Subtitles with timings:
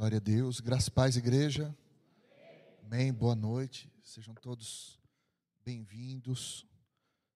[0.00, 0.60] Glória a Deus.
[0.60, 1.76] Graças e paz, igreja.
[2.82, 3.12] Amém.
[3.12, 3.92] Boa noite.
[4.02, 4.98] Sejam todos
[5.62, 6.66] bem-vindos.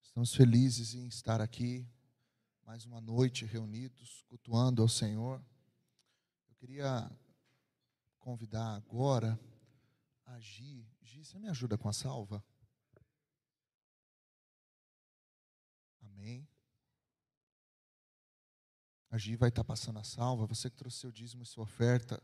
[0.02, 1.86] Estamos felizes em estar aqui
[2.64, 5.44] mais uma noite reunidos, cultuando ao Senhor.
[6.48, 7.14] Eu queria
[8.18, 9.38] convidar agora
[10.24, 10.88] a Gi.
[11.02, 12.42] Gi, você me ajuda com a salva?
[16.00, 16.48] Amém.
[19.10, 20.46] A Gi vai estar passando a salva.
[20.46, 22.22] Você que trouxe seu dízimo e sua oferta,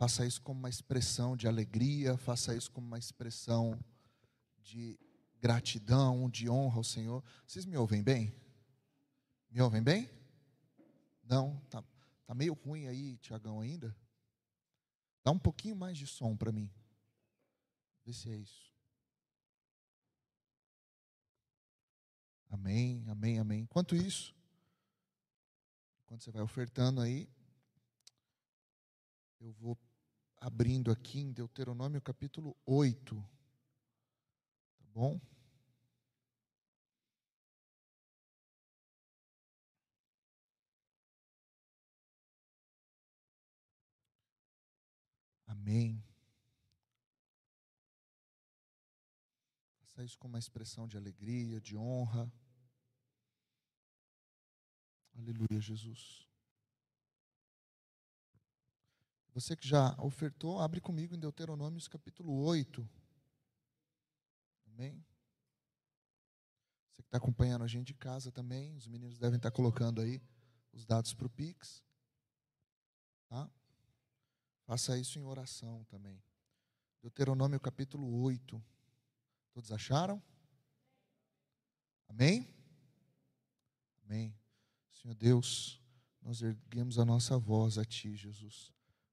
[0.00, 3.78] faça isso como uma expressão de alegria, faça isso como uma expressão
[4.62, 4.98] de
[5.38, 7.22] gratidão, de honra ao Senhor.
[7.46, 8.34] Vocês me ouvem bem?
[9.50, 10.08] Me ouvem bem?
[11.22, 11.60] Não?
[11.68, 11.84] Tá,
[12.24, 13.94] tá meio ruim aí, Tiagão, ainda?
[15.22, 16.70] Dá um pouquinho mais de som para mim.
[18.02, 18.72] Vê se é isso.
[22.48, 23.60] Amém, amém, amém.
[23.64, 24.34] Enquanto isso,
[26.06, 27.28] quando você vai ofertando aí,
[29.38, 29.76] eu vou
[30.40, 33.14] abrindo aqui em Deuteronômio capítulo 8.
[34.78, 35.20] Tá bom?
[45.46, 46.02] Amém.
[49.80, 52.32] Faça isso com uma expressão de alegria, de honra.
[55.14, 56.29] Aleluia, Jesus.
[59.40, 62.86] Você que já ofertou, abre comigo em Deuteronômios capítulo 8.
[64.66, 65.02] Amém?
[66.90, 70.20] Você que está acompanhando a gente de casa também, os meninos devem estar colocando aí
[70.74, 71.82] os dados para o Pix.
[73.30, 73.50] Tá?
[74.66, 76.22] Faça isso em oração também.
[77.00, 78.62] Deuteronômio capítulo 8.
[79.54, 80.22] Todos acharam?
[82.06, 82.54] Amém?
[84.04, 84.38] Amém.
[84.92, 85.80] Senhor Deus,
[86.20, 88.70] nós erguemos a nossa voz a Ti, Jesus,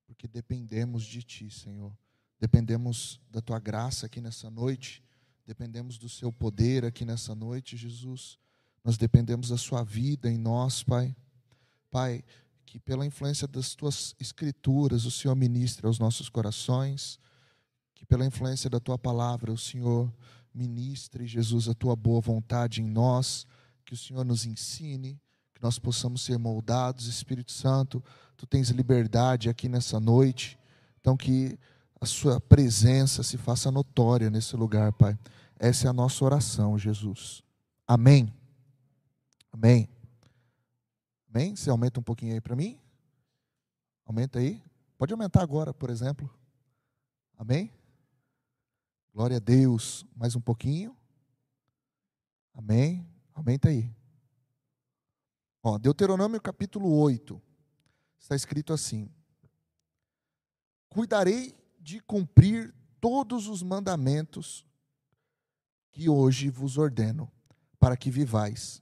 [0.08, 1.96] porque dependemos de Ti, Senhor.
[2.40, 5.04] Dependemos da Tua graça aqui nessa noite,
[5.46, 8.40] dependemos do Seu poder aqui nessa noite, Jesus.
[8.84, 11.16] Nós dependemos da Sua vida em nós, Pai.
[11.92, 12.24] Pai,
[12.66, 17.20] que pela influência das Tuas Escrituras o Senhor ministre aos nossos corações,
[17.94, 20.12] que pela influência da Tua palavra o Senhor
[20.54, 23.46] ministre, Jesus, a Tua boa vontade em nós,
[23.84, 25.20] que o Senhor nos ensine
[25.58, 27.08] que nós possamos ser moldados.
[27.08, 28.04] Espírito Santo,
[28.38, 30.58] tu tens liberdade aqui nessa noite,
[31.02, 31.58] então que
[32.00, 35.18] a sua presença se faça notória nesse lugar, Pai.
[35.58, 37.42] Essa é a nossa oração, Jesus.
[37.88, 38.32] Amém.
[39.52, 39.90] Amém.
[41.28, 41.56] Amém?
[41.56, 42.80] Você aumenta um pouquinho aí para mim?
[44.06, 44.62] Aumenta aí.
[44.96, 46.30] Pode aumentar agora, por exemplo.
[47.36, 47.74] Amém?
[49.12, 50.06] Glória a Deus.
[50.16, 50.96] Mais um pouquinho.
[52.54, 53.08] Amém.
[53.34, 53.97] Aumenta aí.
[55.70, 57.42] Ó, Deuteronômio capítulo 8,
[58.18, 59.10] está escrito assim:
[60.88, 64.66] Cuidarei de cumprir todos os mandamentos
[65.92, 67.30] que hoje vos ordeno,
[67.78, 68.82] para que vivais,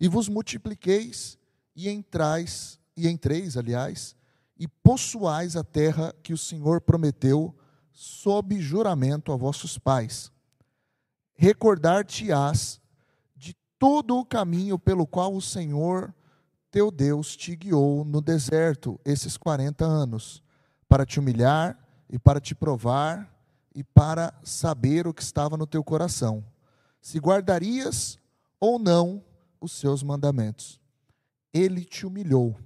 [0.00, 1.38] e vos multipliqueis
[1.72, 4.16] e entrais, e entreis, aliás,
[4.58, 7.56] e possuais a terra que o Senhor prometeu
[7.92, 10.32] sob juramento a vossos pais.
[11.34, 12.80] Recordar-te-ás
[13.36, 16.12] de todo o caminho pelo qual o Senhor
[16.74, 20.42] teu Deus te guiou no deserto esses 40 anos,
[20.88, 21.78] para te humilhar
[22.10, 23.32] e para te provar
[23.72, 26.44] e para saber o que estava no teu coração,
[27.00, 28.18] se guardarias
[28.58, 29.22] ou não
[29.60, 30.80] os seus mandamentos.
[31.52, 32.56] Ele te humilhou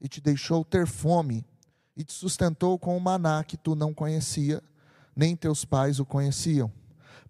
[0.00, 1.46] e te deixou ter fome
[1.96, 4.60] e te sustentou com o maná que tu não conhecia,
[5.14, 6.72] nem teus pais o conheciam,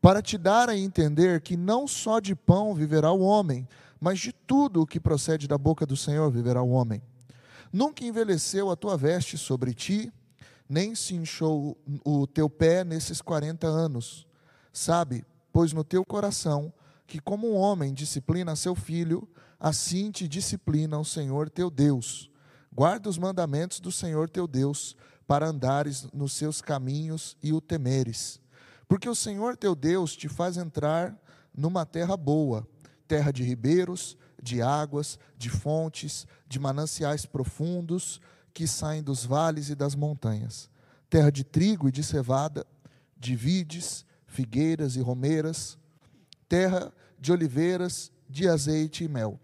[0.01, 3.69] para te dar a entender que não só de pão viverá o homem,
[4.05, 7.01] mas de tudo o que procede da boca do Senhor viverá o homem.
[7.73, 10.13] Nunca envelheceu a tua veste sobre ti,
[10.69, 14.27] nem se inchou o teu pé nesses quarenta anos.
[14.75, 16.71] Sabe, pois no teu coração,
[17.07, 19.27] que como um homem disciplina seu filho,
[19.59, 22.31] assim te disciplina o Senhor teu Deus.
[22.71, 24.95] Guarda os mandamentos do Senhor teu Deus,
[25.27, 28.39] para andares nos seus caminhos e o temeres.
[28.87, 31.19] Porque o Senhor teu Deus te faz entrar
[31.57, 32.69] numa terra boa,
[33.07, 38.21] terra de ribeiros, de águas, de fontes, de mananciais profundos
[38.53, 40.71] que saem dos vales e das montanhas,
[41.11, 42.67] terra de trigo e de cevada,
[43.17, 45.79] de vides, figueiras e romeiras,
[46.49, 49.41] terra de oliveiras, de azeite e mel,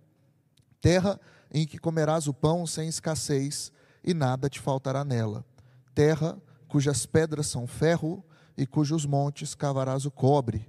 [0.81, 1.21] terra
[1.51, 3.73] em que comerás o pão sem escassez
[4.05, 5.45] e nada te faltará nela,
[5.95, 8.25] terra cujas pedras são ferro
[8.57, 10.69] e cujos montes cavarás o cobre,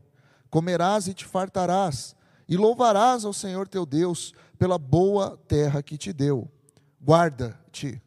[0.50, 2.16] comerás e te fartarás
[2.51, 6.51] e louvarás ao Senhor teu Deus pela boa terra que te deu.
[7.01, 8.03] Guarda-te,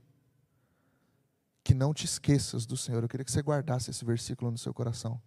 [1.64, 3.02] que não te esqueças do Senhor.
[3.02, 5.19] Eu queria que você guardasse esse versículo no seu coração.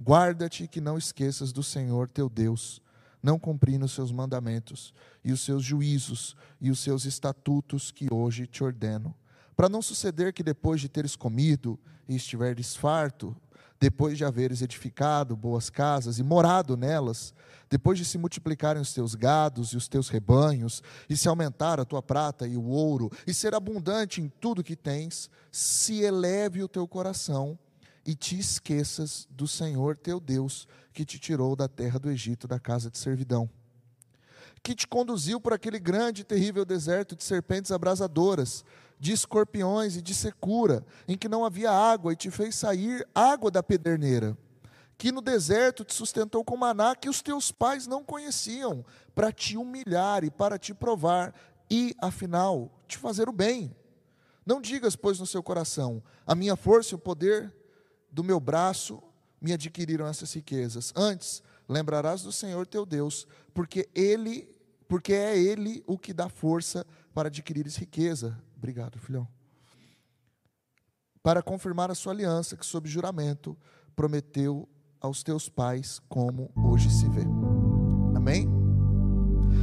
[0.00, 2.80] Guarda-te que não esqueças do Senhor teu Deus,
[3.22, 8.46] não cumprindo os seus mandamentos e os seus juízos e os seus estatutos que hoje
[8.46, 9.14] te ordeno.
[9.54, 13.36] Para não suceder que depois de teres comido e estiveres farto,
[13.78, 17.34] depois de haveres edificado boas casas e morado nelas,
[17.68, 21.84] depois de se multiplicarem os teus gados e os teus rebanhos, e se aumentar a
[21.84, 26.68] tua prata e o ouro, e ser abundante em tudo que tens, se eleve o
[26.68, 27.58] teu coração
[28.04, 32.58] e te esqueças do Senhor teu Deus, que te tirou da terra do Egito, da
[32.58, 33.50] casa de servidão,
[34.62, 38.64] que te conduziu por aquele grande e terrível deserto de serpentes abrasadoras,
[38.98, 43.50] de escorpiões e de secura, em que não havia água, e te fez sair água
[43.50, 44.36] da pederneira,
[44.96, 48.84] que no deserto te sustentou com maná que os teus pais não conheciam,
[49.14, 51.34] para te humilhar e para te provar,
[51.70, 53.74] e afinal te fazer o bem.
[54.44, 57.52] Não digas, pois, no seu coração: a minha força e o poder
[58.10, 59.02] do meu braço
[59.40, 60.92] me adquiriram essas riquezas.
[60.94, 64.48] Antes, lembrarás do Senhor teu Deus, porque ele,
[64.88, 68.40] porque é ele o que dá força para adquirires riqueza.
[68.66, 69.28] Obrigado, filhão.
[71.22, 73.56] Para confirmar a sua aliança, que sob juramento
[73.94, 74.68] prometeu
[75.00, 77.22] aos teus pais, como hoje se vê.
[78.16, 78.48] Amém?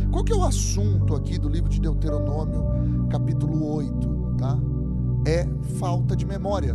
[0.10, 4.58] Qual que é o assunto aqui do livro de Deuteronômio, capítulo 8, tá?
[5.28, 5.46] É
[5.78, 6.74] falta de memória.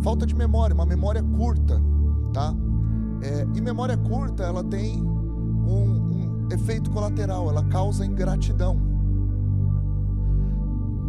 [0.00, 1.82] Falta de memória, uma memória curta,
[2.32, 2.54] tá?
[3.20, 8.95] É, e memória curta, ela tem um, um efeito colateral, ela causa ingratidão.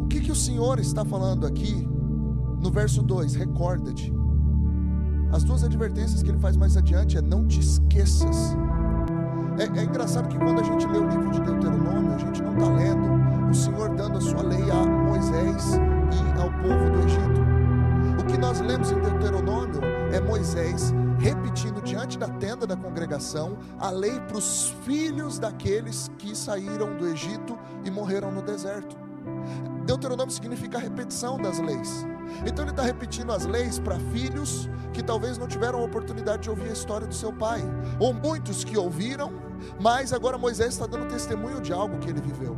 [0.07, 1.85] O que, que o Senhor está falando aqui
[2.61, 3.35] no verso 2?
[3.35, 4.13] Recorda-te.
[5.33, 8.55] As duas advertências que ele faz mais adiante é não te esqueças.
[9.59, 12.53] É, é, engraçado que quando a gente lê o livro de Deuteronômio, a gente não
[12.53, 18.21] está lendo o Senhor dando a sua lei a Moisés e ao povo do Egito.
[18.21, 19.81] O que nós lemos em Deuteronômio
[20.13, 26.33] é Moisés repetindo diante da tenda da congregação a lei para os filhos daqueles que
[26.33, 29.06] saíram do Egito e morreram no deserto.
[29.85, 32.05] Deuteronômio significa repetição das leis.
[32.45, 36.49] Então ele está repetindo as leis para filhos que talvez não tiveram a oportunidade de
[36.49, 37.61] ouvir a história do seu pai,
[37.99, 39.31] ou muitos que ouviram,
[39.79, 42.57] mas agora Moisés está dando testemunho de algo que ele viveu.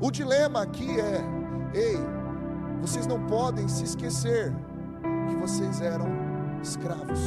[0.00, 1.24] O dilema aqui é:
[1.72, 1.98] ei,
[2.80, 4.54] vocês não podem se esquecer
[5.28, 6.08] que vocês eram
[6.62, 7.20] escravos.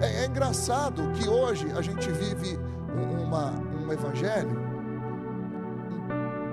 [0.00, 2.58] É, é engraçado que hoje a gente vive
[3.22, 3.52] uma,
[3.84, 4.63] um evangelho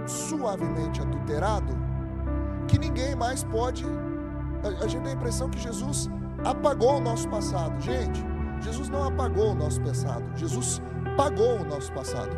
[0.06, 1.74] suavemente adulterado,
[2.68, 3.86] que ninguém mais pode.
[4.64, 6.10] A, a gente tem a impressão que Jesus
[6.44, 7.80] apagou o nosso passado.
[7.82, 8.24] Gente,
[8.62, 10.82] Jesus não apagou o nosso passado, Jesus
[11.18, 12.38] pagou o nosso passado.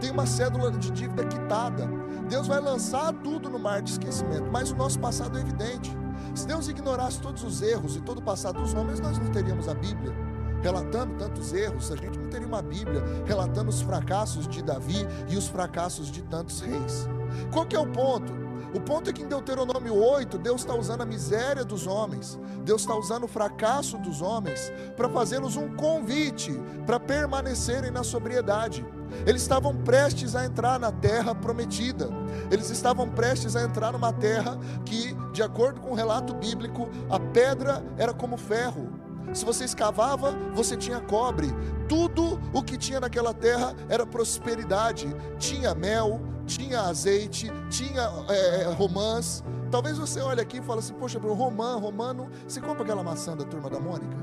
[0.00, 1.86] Tem uma cédula de dívida quitada.
[2.28, 5.94] Deus vai lançar tudo no mar de esquecimento, mas o nosso passado é evidente.
[6.34, 9.68] Se Deus ignorasse todos os erros e todo o passado dos homens, nós não teríamos
[9.68, 10.29] a Bíblia
[10.62, 15.36] relatando tantos erros, a gente não teria uma Bíblia relatando os fracassos de Davi e
[15.36, 17.08] os fracassos de tantos reis.
[17.52, 18.40] Qual que é o ponto?
[18.72, 22.82] O ponto é que em Deuteronômio 8, Deus está usando a miséria dos homens, Deus
[22.82, 26.52] está usando o fracasso dos homens para fazê-los um convite
[26.86, 28.86] para permanecerem na sobriedade.
[29.26, 32.08] Eles estavam prestes a entrar na terra prometida,
[32.48, 37.18] eles estavam prestes a entrar numa terra que, de acordo com o relato bíblico, a
[37.18, 38.99] pedra era como ferro,
[39.32, 41.48] se você escavava, você tinha cobre.
[41.88, 45.14] Tudo o que tinha naquela terra era prosperidade.
[45.38, 49.44] Tinha mel, tinha azeite, tinha é, é romãs.
[49.70, 52.28] Talvez você olhe aqui e fale assim: Poxa, Bruno, romã, romano.
[52.46, 54.16] Você compra aquela maçã da turma da Mônica?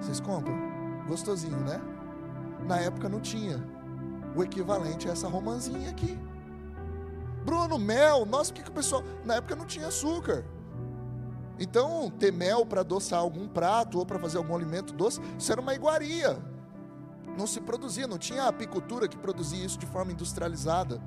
[0.00, 0.56] Vocês compram?
[1.08, 1.80] Gostosinho, né?
[2.66, 3.62] Na época não tinha
[4.36, 6.18] o equivalente a essa romãzinha aqui.
[7.44, 9.02] Bruno, mel, nossa, por que, que o pessoal.
[9.24, 10.44] Na época não tinha açúcar.
[11.58, 15.60] Então, ter mel para adoçar algum prato ou para fazer algum alimento doce, isso era
[15.60, 16.38] uma iguaria.
[17.36, 21.00] Não se produzia, não tinha apicultura que produzia isso de forma industrializada.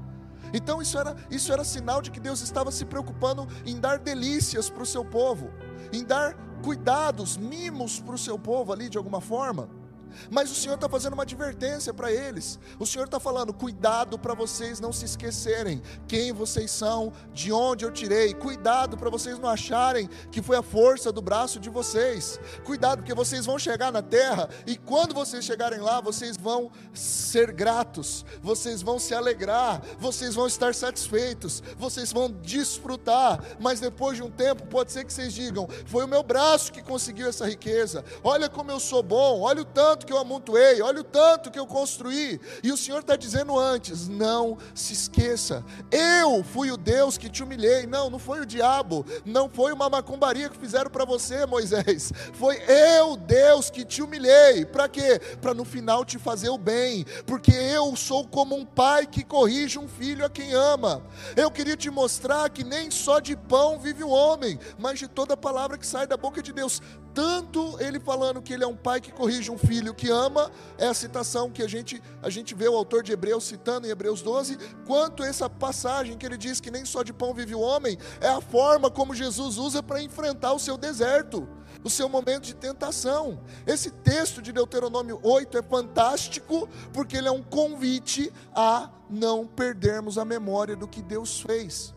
[0.53, 4.70] Então, isso era, isso era sinal de que Deus estava se preocupando em dar delícias
[4.70, 5.50] para o seu povo,
[5.93, 9.80] em dar cuidados, mimos para o seu povo ali de alguma forma.
[10.30, 12.60] Mas o Senhor está fazendo uma advertência para eles.
[12.80, 17.86] O Senhor está falando: cuidado para vocês não se esquecerem quem vocês são, de onde
[17.86, 18.34] eu tirei.
[18.34, 22.39] Cuidado para vocês não acharem que foi a força do braço de vocês.
[22.63, 27.51] Cuidado, porque vocês vão chegar na terra e quando vocês chegarem lá, vocês vão ser
[27.51, 33.39] gratos, vocês vão se alegrar, vocês vão estar satisfeitos, vocês vão desfrutar.
[33.60, 36.82] Mas depois de um tempo, pode ser que vocês digam: foi o meu braço que
[36.82, 38.03] conseguiu essa riqueza.
[38.24, 41.51] Olha como eu sou bom, olha o tanto tanto que eu amontoei, olha o tanto
[41.51, 42.39] que eu construí.
[42.63, 47.43] E o Senhor está dizendo antes: não se esqueça, eu fui o Deus que te
[47.43, 47.86] humilhei.
[47.86, 52.12] Não, não foi o diabo, não foi uma macumbaria que fizeram para você, Moisés.
[52.34, 54.65] Foi eu, Deus, que te humilhei.
[54.65, 55.20] Para quê?
[55.39, 59.77] Para no final te fazer o bem, porque eu sou como um pai que corrige
[59.77, 61.03] um filho a quem ama.
[61.36, 65.38] Eu queria te mostrar que nem só de pão vive o homem, mas de toda
[65.38, 66.81] palavra que sai da boca de Deus.
[67.13, 70.88] Tanto ele falando que ele é um pai que corrige um filho que ama, é
[70.88, 74.22] a citação que a gente, a gente vê o autor de Hebreus citando em Hebreus
[74.22, 77.98] 12, quanto essa passagem que ele diz que nem só de pão vive o homem,
[78.22, 81.48] é a forma como Jesus usa para enfrentar o seu deserto,
[81.84, 83.41] o seu momento de tentação.
[83.68, 90.18] Esse texto de Deuteronômio 8 é fantástico, porque ele é um convite a não perdermos
[90.18, 91.94] a memória do que Deus fez.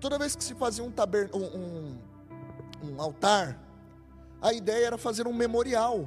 [0.00, 0.92] Toda vez que se fazia um,
[1.34, 1.98] um, um,
[2.82, 3.63] um altar,
[4.44, 6.06] a ideia era fazer um memorial.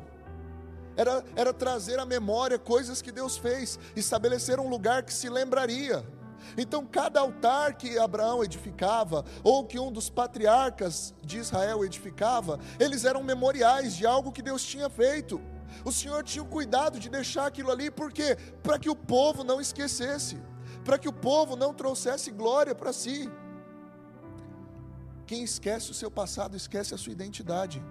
[0.96, 6.06] Era, era trazer à memória coisas que Deus fez, estabelecer um lugar que se lembraria.
[6.56, 13.06] Então, cada altar que Abraão edificava, ou que um dos patriarcas de Israel edificava, eles
[13.06, 15.42] eram memoriais de algo que Deus tinha feito.
[15.84, 18.38] O Senhor tinha o cuidado de deixar aquilo ali, por quê?
[18.62, 20.38] Para que o povo não esquecesse,
[20.86, 23.28] para que o povo não trouxesse glória para si.
[25.26, 27.84] Quem esquece o seu passado, esquece a sua identidade.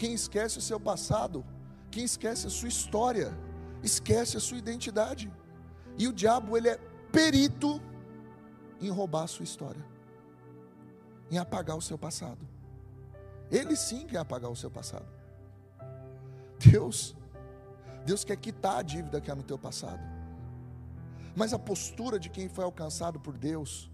[0.00, 1.44] Quem esquece o seu passado,
[1.90, 3.36] quem esquece a sua história,
[3.82, 5.30] esquece a sua identidade.
[5.98, 6.78] E o diabo, ele é
[7.12, 7.78] perito
[8.80, 9.84] em roubar a sua história,
[11.30, 12.48] em apagar o seu passado.
[13.50, 15.04] Ele sim quer apagar o seu passado.
[16.58, 17.14] Deus,
[18.06, 20.00] Deus quer quitar a dívida que há no teu passado.
[21.36, 23.90] Mas a postura de quem foi alcançado por Deus,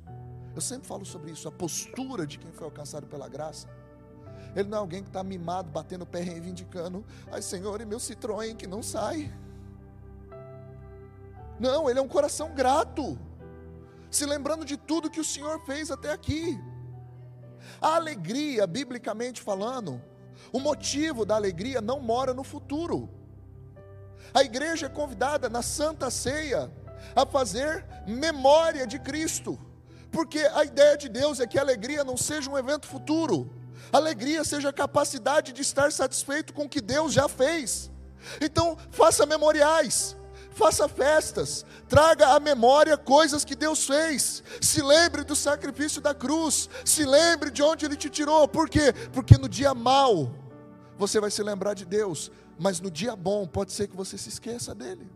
[0.55, 3.67] eu sempre falo sobre isso, a postura de quem foi alcançado pela graça,
[4.57, 7.05] ele não é alguém que está mimado, batendo o pé, reivindicando.
[7.31, 9.31] Ai, Senhor, e meu Citroën que não sai.
[11.61, 13.19] Não, ele é um coração grato,
[14.11, 16.59] se lembrando de tudo que o Senhor fez até aqui.
[17.81, 20.03] A alegria, biblicamente falando,
[20.51, 23.11] o motivo da alegria não mora no futuro.
[24.33, 26.71] A igreja é convidada na Santa Ceia
[27.15, 29.59] a fazer memória de Cristo,
[30.11, 33.51] porque a ideia de Deus é que a alegria não seja um evento futuro,
[33.93, 37.91] Alegria seja a capacidade de estar satisfeito com o que Deus já fez.
[38.41, 40.17] Então, faça memoriais,
[40.51, 44.43] faça festas, traga à memória coisas que Deus fez.
[44.61, 48.49] Se lembre do sacrifício da cruz, se lembre de onde Ele te tirou.
[48.49, 48.93] Por quê?
[49.13, 50.35] Porque no dia mau
[50.99, 54.29] você vai se lembrar de Deus, mas no dia bom pode ser que você se
[54.29, 55.11] esqueça dele.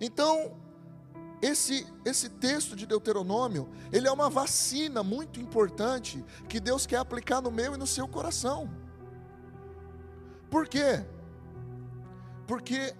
[0.00, 0.54] Então,
[1.40, 7.40] esse, esse texto de Deuteronômio, ele é uma vacina muito importante que Deus quer aplicar
[7.40, 8.70] no meu e no seu coração.
[10.50, 11.04] Por quê?
[12.46, 12.94] Porque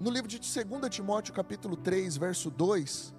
[0.00, 3.14] no livro de 2 Timóteo, capítulo 3, verso 2,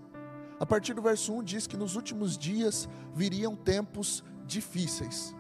[0.60, 5.36] a partir do verso 1 diz que nos últimos dias viriam tempos difíceis.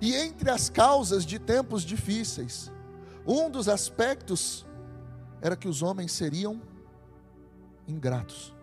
[0.00, 2.72] E entre as causas de tempos difíceis,
[3.26, 4.66] um dos aspectos
[5.40, 6.60] era que os homens seriam
[7.88, 8.54] ingratos.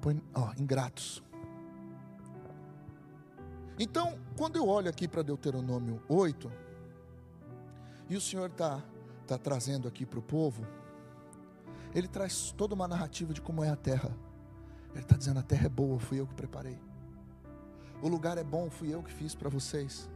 [0.00, 1.22] Põe, ó, ingratos.
[3.78, 6.50] Então, quando eu olho aqui para Deuteronômio 8,
[8.08, 8.82] e o Senhor está
[9.26, 10.66] tá trazendo aqui para o povo,
[11.94, 14.10] ele traz toda uma narrativa de como é a terra.
[14.92, 16.78] Ele está dizendo: a terra é boa, fui eu que preparei.
[18.02, 20.08] O lugar é bom, fui eu que fiz para vocês.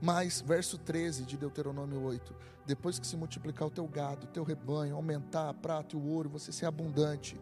[0.00, 2.34] Mas, verso 13 de Deuteronômio 8:
[2.66, 6.02] depois que se multiplicar o teu gado, o teu rebanho, aumentar a prata e o
[6.04, 7.38] ouro, você ser abundante,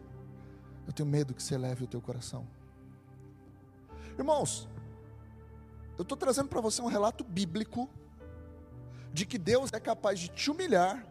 [0.87, 2.47] eu tenho medo que você leve o teu coração.
[4.17, 4.67] Irmãos,
[5.97, 7.89] eu estou trazendo para você um relato bíblico
[9.13, 11.05] de que Deus é capaz de te humilhar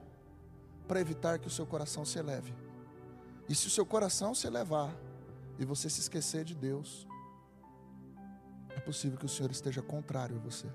[0.87, 2.52] para evitar que o seu coração se eleve.
[3.49, 4.95] E se o seu coração se elevar
[5.59, 7.07] e você se esquecer de Deus,
[8.71, 10.67] é possível que o Senhor esteja contrário a você.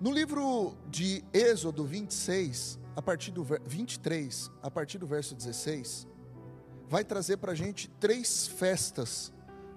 [0.00, 6.06] No livro de Êxodo 26, a partir do 23, a partir do verso 16,
[6.86, 9.32] vai trazer para a gente três festas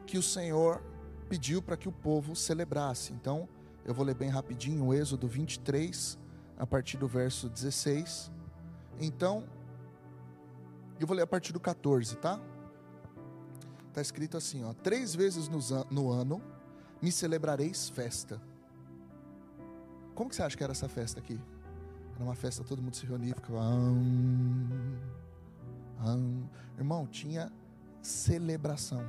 [0.05, 0.79] que o Senhor
[1.27, 3.11] pediu para que o povo celebrasse.
[3.13, 3.49] Então,
[3.83, 6.19] eu vou ler bem rapidinho o Êxodo 23,
[6.55, 8.31] a partir do verso 16.
[8.99, 9.43] Então,
[10.99, 12.39] eu vou ler a partir do 14, tá?
[13.87, 15.49] Está escrito assim: ó, três vezes
[15.89, 16.39] no ano
[17.01, 18.39] me celebrareis festa
[20.15, 21.39] como que você acha que era essa festa aqui?
[22.15, 23.59] Era uma festa, todo mundo se reunia, ficava.
[26.77, 27.51] Irmão, tinha
[28.01, 29.05] celebração,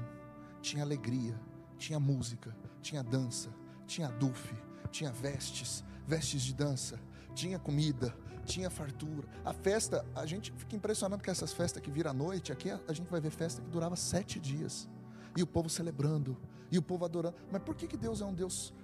[0.61, 1.39] tinha alegria,
[1.79, 3.51] tinha música, tinha dança,
[3.87, 4.55] tinha dufe,
[4.91, 6.99] tinha vestes, vestes de dança,
[7.35, 9.27] tinha comida, tinha fartura.
[9.45, 12.53] A festa, a gente fica impressionado com essas festas que viram à noite.
[12.53, 14.89] Aqui a gente vai ver festa que durava sete dias.
[15.37, 16.37] E o povo celebrando,
[16.71, 17.37] e o povo adorando.
[17.51, 18.75] Mas por que, que Deus é um Deus.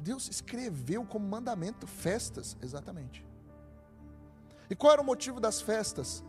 [0.00, 3.24] Deus escreveu como mandamento festas, exatamente.
[4.68, 6.24] E qual era o motivo das festas?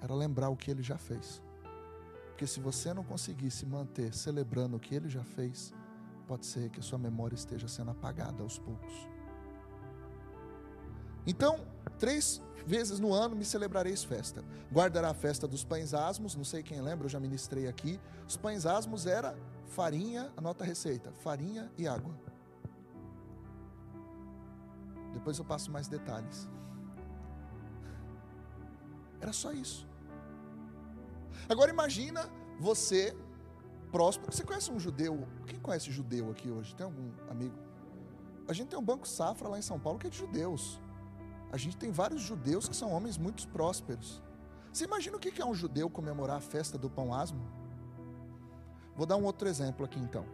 [0.00, 1.42] Era lembrar o que ele já fez.
[2.28, 5.74] Porque se você não conseguir se manter celebrando o que ele já fez,
[6.26, 9.08] pode ser que a sua memória esteja sendo apagada aos poucos.
[11.26, 11.60] Então,
[11.98, 14.44] três vezes no ano me celebrareis festa.
[14.72, 18.00] Guardará a festa dos pães asmos, não sei quem lembra, eu já ministrei aqui.
[18.26, 22.14] Os pães asmos era farinha, anota a receita, farinha e água.
[25.12, 26.48] Depois eu passo mais detalhes.
[29.20, 29.86] Era só isso.
[31.48, 33.16] Agora imagina você
[33.90, 34.32] próspero.
[34.32, 35.26] Você conhece um judeu?
[35.46, 36.74] Quem conhece judeu aqui hoje?
[36.74, 37.54] Tem algum amigo?
[38.48, 40.80] A gente tem um banco safra lá em São Paulo que é de judeus.
[41.52, 44.22] A gente tem vários judeus que são homens muito prósperos.
[44.72, 47.44] Você imagina o que é um judeu comemorar a festa do pão asmo?
[48.94, 50.24] Vou dar um outro exemplo aqui então.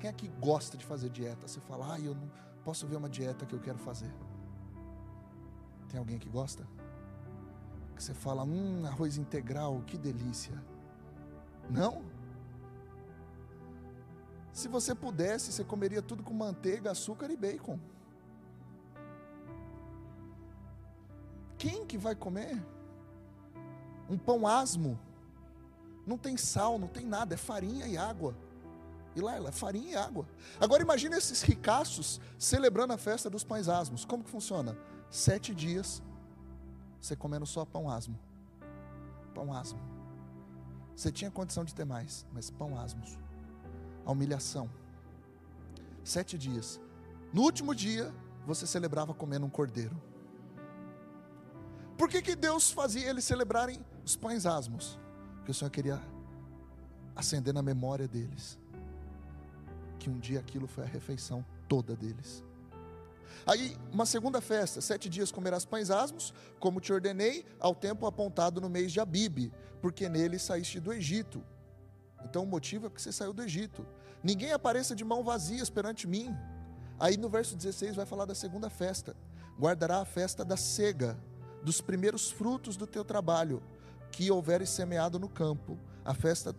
[0.00, 1.48] Quem é que gosta de fazer dieta?
[1.48, 2.30] Você fala, ah, eu não
[2.64, 4.10] posso ver uma dieta que eu quero fazer.
[5.88, 6.66] Tem alguém que gosta?
[7.94, 10.60] Que você fala, hum, arroz integral, que delícia.
[11.70, 12.02] Não?
[14.52, 17.78] Se você pudesse, você comeria tudo com manteiga, açúcar e bacon.
[21.58, 22.60] Quem que vai comer?
[24.08, 24.98] Um pão asmo.
[26.06, 28.36] Não tem sal, não tem nada, é farinha e água.
[29.16, 30.26] E lá é farinha e água.
[30.60, 34.04] Agora imagine esses ricaços celebrando a festa dos pães asmos.
[34.04, 34.76] Como que funciona?
[35.08, 36.02] Sete dias
[37.00, 38.18] você comendo só pão asmo.
[39.34, 39.78] Pão asmo.
[40.96, 43.18] Você tinha condição de ter mais, mas pão asmos.
[44.04, 44.70] A humilhação.
[46.02, 46.80] Sete dias.
[47.32, 48.12] No último dia,
[48.46, 50.00] você celebrava comendo um cordeiro.
[51.96, 54.98] Por que, que Deus fazia eles celebrarem os pães asmos?
[55.36, 56.02] Porque o Senhor queria
[57.14, 58.58] acender na memória deles
[59.98, 62.42] que um dia aquilo foi a refeição toda deles.
[63.46, 68.60] Aí, uma segunda festa, sete dias comerás pães asmos, como te ordenei, ao tempo apontado
[68.60, 69.52] no mês de Abibe,
[69.82, 71.44] porque nele saíste do Egito.
[72.24, 73.86] Então o motivo é que você saiu do Egito.
[74.22, 76.34] Ninguém apareça de mão vazias perante mim.
[76.98, 79.14] Aí no verso 16 vai falar da segunda festa.
[79.58, 81.18] Guardará a festa da cega,
[81.62, 83.62] dos primeiros frutos do teu trabalho,
[84.10, 86.54] que houveres semeado no campo, a festa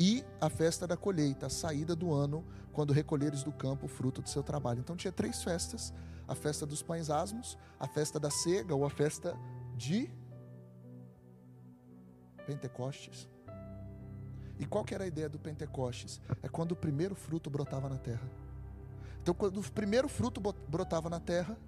[0.00, 4.22] e a festa da colheita, a saída do ano, quando recolheres do campo o fruto
[4.22, 4.80] do seu trabalho.
[4.80, 5.92] Então tinha três festas:
[6.26, 9.36] a festa dos pães asmos, a festa da cega ou a festa
[9.76, 10.10] de
[12.46, 13.28] Pentecostes.
[14.58, 16.18] E qual que era a ideia do Pentecostes?
[16.42, 18.26] É quando o primeiro fruto brotava na terra.
[19.22, 21.58] Então, quando o primeiro fruto brotava na terra,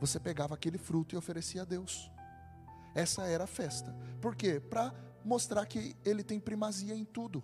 [0.00, 2.08] você pegava aquele fruto e oferecia a Deus.
[2.94, 3.92] Essa era a festa.
[4.20, 4.60] Por quê?
[4.60, 7.42] Para mostrar que ele tem primazia em tudo.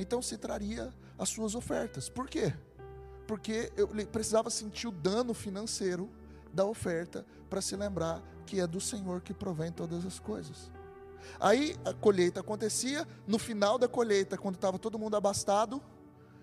[0.00, 2.08] Então se traria as suas ofertas.
[2.08, 2.52] Por quê?
[3.26, 6.10] Porque eu precisava sentir o dano financeiro
[6.52, 10.70] da oferta para se lembrar que é do Senhor que provém todas as coisas.
[11.38, 15.80] Aí a colheita acontecia, no final da colheita, quando estava todo mundo abastado,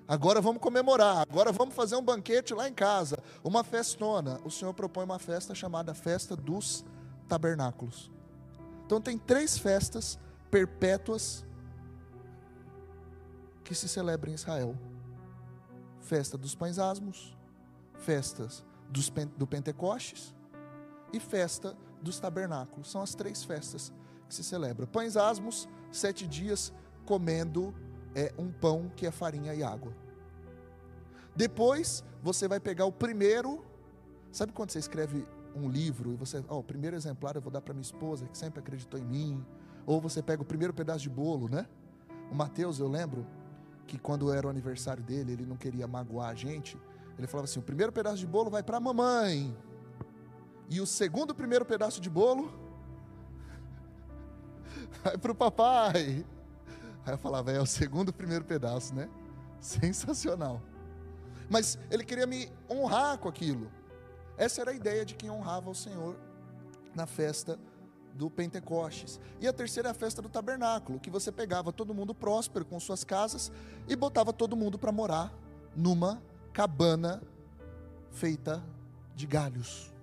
[0.09, 4.39] Agora vamos comemorar, agora vamos fazer um banquete lá em casa, uma festona.
[4.45, 6.85] O Senhor propõe uma festa chamada Festa dos
[7.27, 8.09] Tabernáculos.
[8.85, 10.17] Então tem três festas
[10.49, 11.43] perpétuas
[13.67, 14.75] que se celebram em Israel:
[15.99, 17.37] festa dos pães asmos,
[17.99, 20.33] festas dos, do Pentecostes
[21.11, 22.89] e festa dos tabernáculos.
[22.89, 23.91] São as três festas
[24.27, 24.87] que se celebram.
[24.87, 26.73] Pães asmos, sete dias
[27.05, 27.75] comendo
[28.15, 29.93] é um pão que é farinha e água.
[31.35, 33.65] Depois você vai pegar o primeiro.
[34.31, 37.51] Sabe quando você escreve um livro e você, ó, oh, o primeiro exemplar eu vou
[37.51, 39.45] dar para minha esposa que sempre acreditou em mim.
[39.85, 41.67] Ou você pega o primeiro pedaço de bolo, né?
[42.31, 43.25] O Mateus, eu lembro
[43.87, 46.77] que quando era o aniversário dele, ele não queria magoar a gente.
[47.17, 49.55] Ele falava assim: o primeiro pedaço de bolo vai para a mamãe.
[50.69, 52.51] E o segundo primeiro pedaço de bolo
[55.03, 56.25] vai para o papai.
[57.05, 59.09] Aí eu falava, é o segundo primeiro pedaço, né?
[59.61, 60.61] Sensacional.
[61.49, 63.71] Mas ele queria me honrar com aquilo.
[64.37, 66.17] Essa era a ideia de quem honrava o Senhor
[66.93, 67.57] na festa
[68.17, 69.19] do Pentecostes.
[69.39, 72.79] E a terceira é a festa do tabernáculo, que você pegava todo mundo próspero com
[72.79, 73.51] suas casas
[73.87, 75.33] e botava todo mundo para morar
[75.75, 77.21] numa cabana
[78.11, 78.63] feita
[79.15, 79.93] de galhos.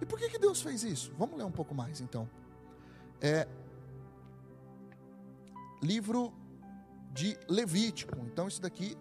[0.00, 1.12] E por que, que Deus fez isso?
[1.18, 2.28] Vamos ler um pouco mais então.
[3.20, 3.48] É,
[5.80, 6.32] livro
[7.12, 8.18] de Levítico.
[8.26, 8.96] Então, isso daqui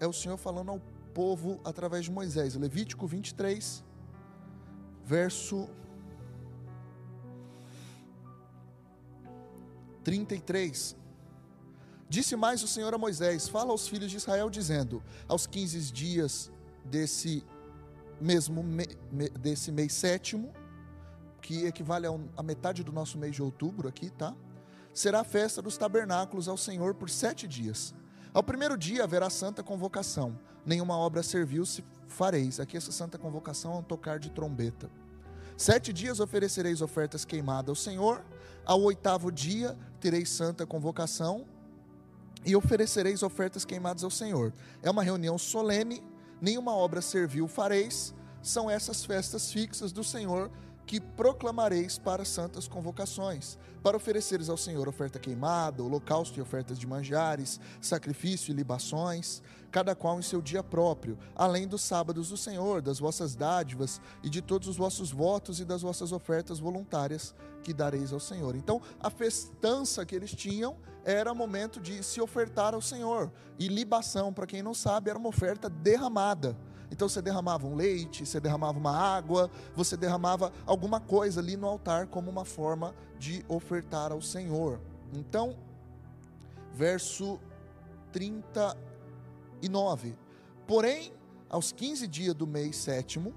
[0.00, 0.80] é o Senhor falando ao
[1.14, 2.54] povo através de Moisés.
[2.54, 3.84] Levítico 23,
[5.04, 5.68] verso
[10.04, 10.96] 33.
[12.08, 16.50] Disse mais o Senhor a Moisés: Fala aos filhos de Israel, dizendo: Aos 15 dias
[16.84, 17.44] desse
[18.20, 18.86] mesmo me,
[19.38, 20.52] desse mês sétimo,
[21.40, 24.34] que equivale a, um, a metade do nosso mês de outubro aqui, tá?
[24.92, 27.94] Será a festa dos tabernáculos ao Senhor por sete dias.
[28.34, 30.38] Ao primeiro dia haverá santa convocação.
[30.64, 32.60] Nenhuma obra serviu se fareis.
[32.60, 34.90] Aqui essa santa convocação é um tocar de trombeta.
[35.56, 38.24] Sete dias oferecereis ofertas queimadas ao Senhor.
[38.64, 41.44] Ao oitavo dia tereis santa convocação
[42.44, 44.52] e oferecereis ofertas queimadas ao Senhor.
[44.82, 46.02] É uma reunião solene,
[46.40, 50.50] nenhuma obra servil fareis, são essas festas fixas do Senhor
[50.90, 56.84] que proclamareis para santas convocações, para ofereceres ao Senhor oferta queimada, holocausto e ofertas de
[56.84, 62.82] manjares, sacrifício e libações, cada qual em seu dia próprio, além dos sábados do Senhor,
[62.82, 67.72] das vossas dádivas e de todos os vossos votos e das vossas ofertas voluntárias que
[67.72, 68.56] dareis ao Senhor.
[68.56, 73.30] Então, a festança que eles tinham era momento de se ofertar ao Senhor.
[73.60, 76.56] E libação, para quem não sabe, era uma oferta derramada.
[76.90, 81.66] Então você derramava um leite, você derramava uma água, você derramava alguma coisa ali no
[81.66, 84.80] altar como uma forma de ofertar ao Senhor.
[85.12, 85.56] Então,
[86.74, 87.40] verso
[88.12, 90.16] 39.
[90.66, 91.12] Porém,
[91.48, 93.34] aos 15 dias do mês sétimo,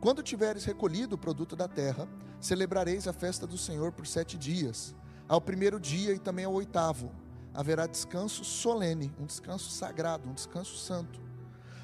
[0.00, 2.08] quando tiveres recolhido o produto da terra,
[2.40, 4.94] celebrareis a festa do Senhor por sete dias
[5.28, 7.10] ao primeiro dia e também ao oitavo,
[7.54, 11.20] haverá descanso solene, um descanso sagrado, um descanso santo.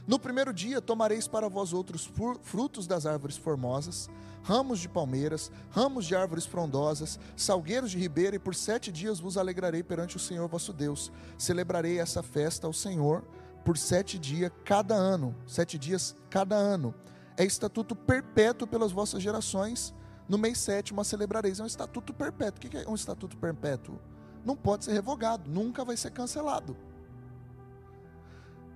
[0.09, 4.09] No primeiro dia tomareis para vós outros frutos das árvores formosas,
[4.42, 9.37] ramos de palmeiras, ramos de árvores frondosas, salgueiros de ribeira, e por sete dias vos
[9.37, 11.12] alegrarei perante o Senhor vosso Deus.
[11.37, 13.23] Celebrarei essa festa ao Senhor
[13.66, 16.94] por sete dias cada ano, sete dias cada ano.
[17.37, 19.92] É estatuto perpétuo pelas vossas gerações
[20.27, 21.61] no mês sétimo a celebrareis.
[21.61, 22.66] É um estatuto perpétuo.
[22.66, 24.01] O que é um estatuto perpétuo?
[24.42, 26.75] Não pode ser revogado, nunca vai ser cancelado.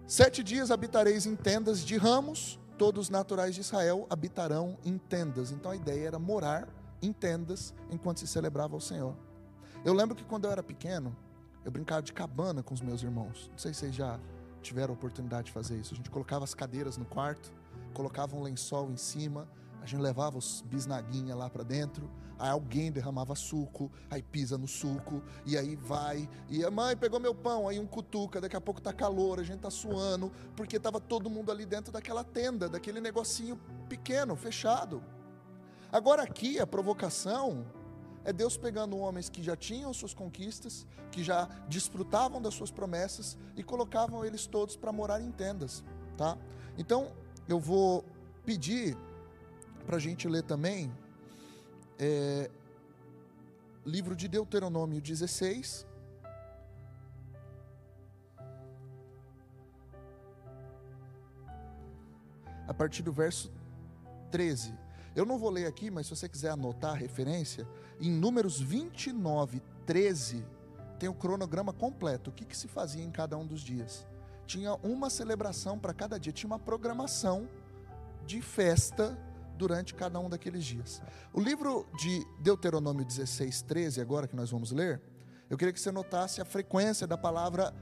[0.07, 5.51] Sete dias habitareis em tendas de ramos, todos os naturais de Israel habitarão em tendas.
[5.53, 6.69] Então a ideia era morar
[7.01, 9.17] em tendas enquanto se celebrava ao Senhor.
[9.85, 11.17] Eu lembro que quando eu era pequeno,
[11.65, 13.49] eu brincava de cabana com os meus irmãos.
[13.51, 14.19] Não sei se vocês já
[14.61, 15.95] tiveram a oportunidade de fazer isso.
[15.95, 17.53] A gente colocava as cadeiras no quarto,
[17.95, 19.49] colocava um lençol em cima,
[19.83, 24.69] a gente levava os bisnaguinha lá para dentro, aí alguém derramava suco, aí pisa no
[24.69, 28.61] suco, e aí vai, e a mãe pegou meu pão, aí um cutuca, daqui a
[28.61, 32.69] pouco tá calor, a gente tá suando, porque tava todo mundo ali dentro daquela tenda,
[32.69, 35.03] daquele negocinho pequeno, fechado.
[35.91, 37.67] Agora aqui a provocação
[38.25, 43.37] é Deus pegando homens que já tinham suas conquistas, que já desfrutavam das suas promessas
[43.57, 45.83] e colocavam eles todos para morar em tendas,
[46.17, 46.39] tá?
[46.79, 47.11] Então,
[47.49, 48.05] eu vou
[48.45, 48.97] pedir
[49.83, 50.93] para a gente ler também
[51.99, 52.51] é,
[53.85, 55.87] livro de Deuteronômio 16.
[62.67, 63.53] A partir do verso
[64.31, 64.75] 13.
[65.15, 67.69] Eu não vou ler aqui, mas se você quiser anotar a referência,
[68.01, 70.45] em Números 29, 13,
[70.99, 72.31] tem o cronograma completo.
[72.31, 74.07] O que, que se fazia em cada um dos dias?
[74.47, 77.49] Tinha uma celebração para cada dia, tinha uma programação
[78.25, 79.19] de festa
[79.63, 81.01] durante cada um daqueles dias.
[81.33, 85.01] O livro de Deuteronômio 16, 13, agora que nós vamos ler,
[85.49, 87.73] eu queria que você notasse a frequência da palavra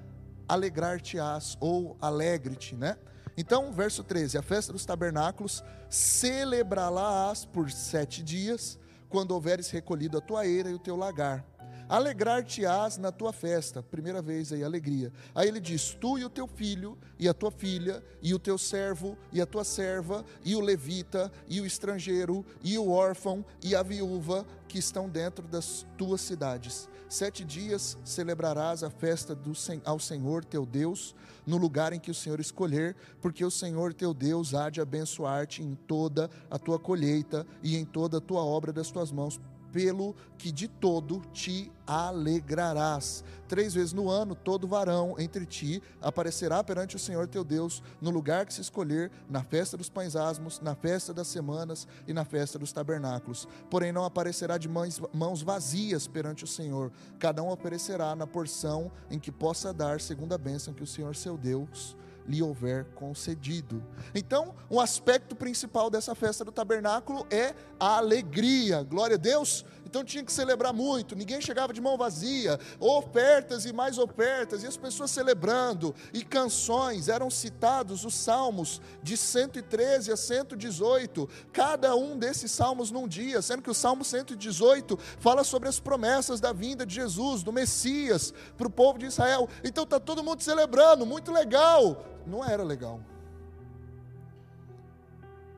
[0.47, 2.99] alegrar-te-ás ou alegre-te, né?
[3.35, 10.21] Então, verso 13: A festa dos tabernáculos celebrá-la-ás por sete dias, quando houveres recolhido a
[10.21, 11.47] tua eira e o teu lagar.
[11.91, 13.83] Alegrar-te-ás na tua festa.
[13.83, 15.13] Primeira vez aí, alegria.
[15.35, 18.57] Aí ele diz: Tu e o teu filho, e a tua filha, e o teu
[18.57, 23.75] servo, e a tua serva, e o levita, e o estrangeiro, e o órfão, e
[23.75, 26.89] a viúva, que estão dentro das tuas cidades.
[27.09, 29.53] Sete dias celebrarás a festa do,
[29.85, 31.13] ao Senhor teu Deus,
[31.45, 35.61] no lugar em que o Senhor escolher, porque o Senhor teu Deus há de abençoar-te
[35.61, 39.41] em toda a tua colheita e em toda a tua obra das tuas mãos
[39.73, 43.25] pelo que de todo te alegrarás.
[43.49, 48.11] Três vezes no ano, todo varão entre ti aparecerá perante o Senhor teu Deus, no
[48.11, 52.25] lugar que se escolher, na festa dos pães asmos, na festa das semanas e na
[52.25, 53.49] festa dos tabernáculos.
[53.69, 56.93] Porém, não aparecerá de mãos, mãos vazias perante o Senhor.
[57.19, 61.17] Cada um aparecerá na porção em que possa dar, segundo a bênção que o Senhor
[61.17, 61.97] seu Deus
[62.31, 63.83] lhe houver concedido.
[64.15, 68.85] Então, um aspecto principal dessa festa do tabernáculo é a alegria.
[68.85, 69.65] Glória a Deus.
[69.85, 74.67] Então tinha que celebrar muito, ninguém chegava de mão vazia, ofertas e mais ofertas, e
[74.67, 82.19] as pessoas celebrando, e canções, eram citados os salmos de 113 a 118, cada um
[82.19, 86.87] desses salmos num dia, sendo que o salmo 118 fala sobre as promessas da vinda
[86.87, 89.49] de Jesus, do Messias, para o povo de Israel.
[89.65, 92.05] Então está todo mundo celebrando, muito legal.
[92.27, 93.01] Não era legal.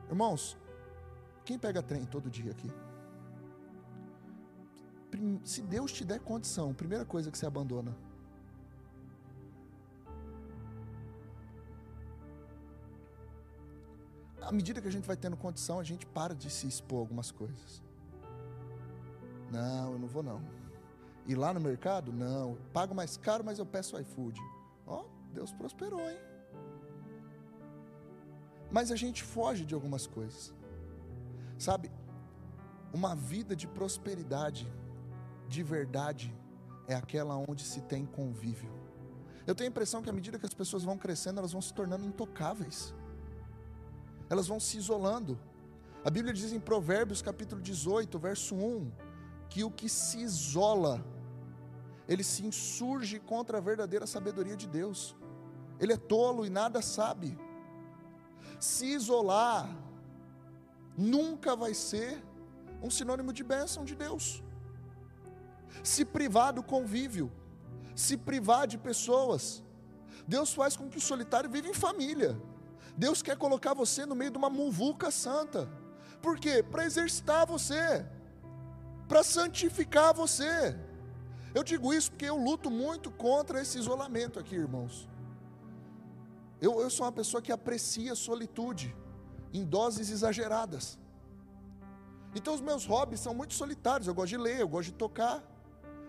[0.09, 0.57] Irmãos,
[1.43, 2.71] quem pega trem todo dia aqui?
[5.43, 7.95] Se Deus te der condição, primeira coisa que você abandona.
[14.41, 17.01] À medida que a gente vai tendo condição, a gente para de se expor a
[17.01, 17.81] algumas coisas.
[19.51, 20.41] Não, eu não vou não.
[21.25, 22.11] Ir lá no mercado?
[22.11, 22.57] Não.
[22.73, 24.39] Pago mais caro, mas eu peço iFood.
[24.85, 26.17] Ó, oh, Deus prosperou, hein?
[28.69, 30.53] Mas a gente foge de algumas coisas.
[31.57, 31.91] Sabe?
[32.91, 34.67] Uma vida de prosperidade
[35.53, 36.27] de verdade
[36.87, 38.71] é aquela onde se tem convívio.
[39.45, 41.73] Eu tenho a impressão que à medida que as pessoas vão crescendo, elas vão se
[41.79, 42.93] tornando intocáveis.
[44.29, 45.33] Elas vão se isolando.
[46.03, 48.91] A Bíblia diz em Provérbios capítulo 18, verso 1,
[49.49, 51.05] que o que se isola,
[52.07, 55.15] ele se insurge contra a verdadeira sabedoria de Deus.
[55.79, 57.37] Ele é tolo e nada sabe.
[58.59, 59.69] Se isolar
[60.97, 62.23] nunca vai ser
[62.81, 64.43] um sinônimo de bênção de Deus
[65.81, 67.31] se privar do convívio,
[67.95, 69.63] se privar de pessoas.
[70.27, 72.39] Deus faz com que o solitário viva em família.
[72.95, 75.69] Deus quer colocar você no meio de uma muvuca santa.
[76.21, 76.63] Por quê?
[76.63, 78.05] Para exercitar você,
[79.07, 80.77] para santificar você.
[81.53, 85.07] Eu digo isso porque eu luto muito contra esse isolamento aqui, irmãos.
[86.61, 88.95] Eu, eu sou uma pessoa que aprecia a solitude
[89.51, 90.97] em doses exageradas.
[92.33, 94.07] Então os meus hobbies são muito solitários.
[94.07, 95.43] Eu gosto de ler, eu gosto de tocar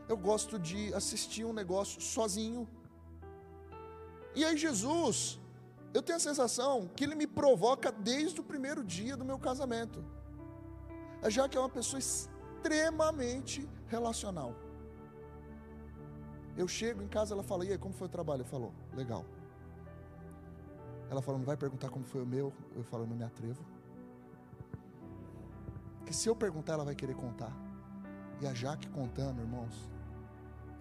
[0.09, 2.69] eu gosto de assistir um negócio sozinho.
[4.35, 5.41] E aí, Jesus,
[5.93, 10.05] eu tenho a sensação que ele me provoca desde o primeiro dia do meu casamento,
[11.29, 14.55] já que é uma pessoa extremamente relacional.
[16.57, 18.43] Eu chego em casa, ela fala: E aí, como foi o trabalho?
[18.43, 19.25] Eu falo: Legal.
[21.11, 22.53] Ela fala: Não vai perguntar como foi o meu?
[22.77, 23.65] Eu falo: Não me atrevo.
[25.99, 27.53] Porque se eu perguntar, ela vai querer contar.
[28.41, 29.91] E a Jaque contando, irmãos,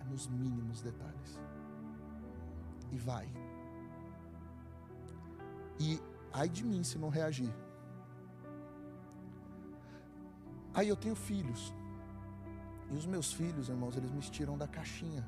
[0.10, 1.39] nos mínimos detalhes.
[2.92, 3.28] E vai.
[5.80, 6.00] E
[6.32, 7.54] ai de mim se não reagir.
[10.74, 11.74] Aí eu tenho filhos.
[12.89, 15.28] E os meus filhos, irmãos, eles me tiram da caixinha.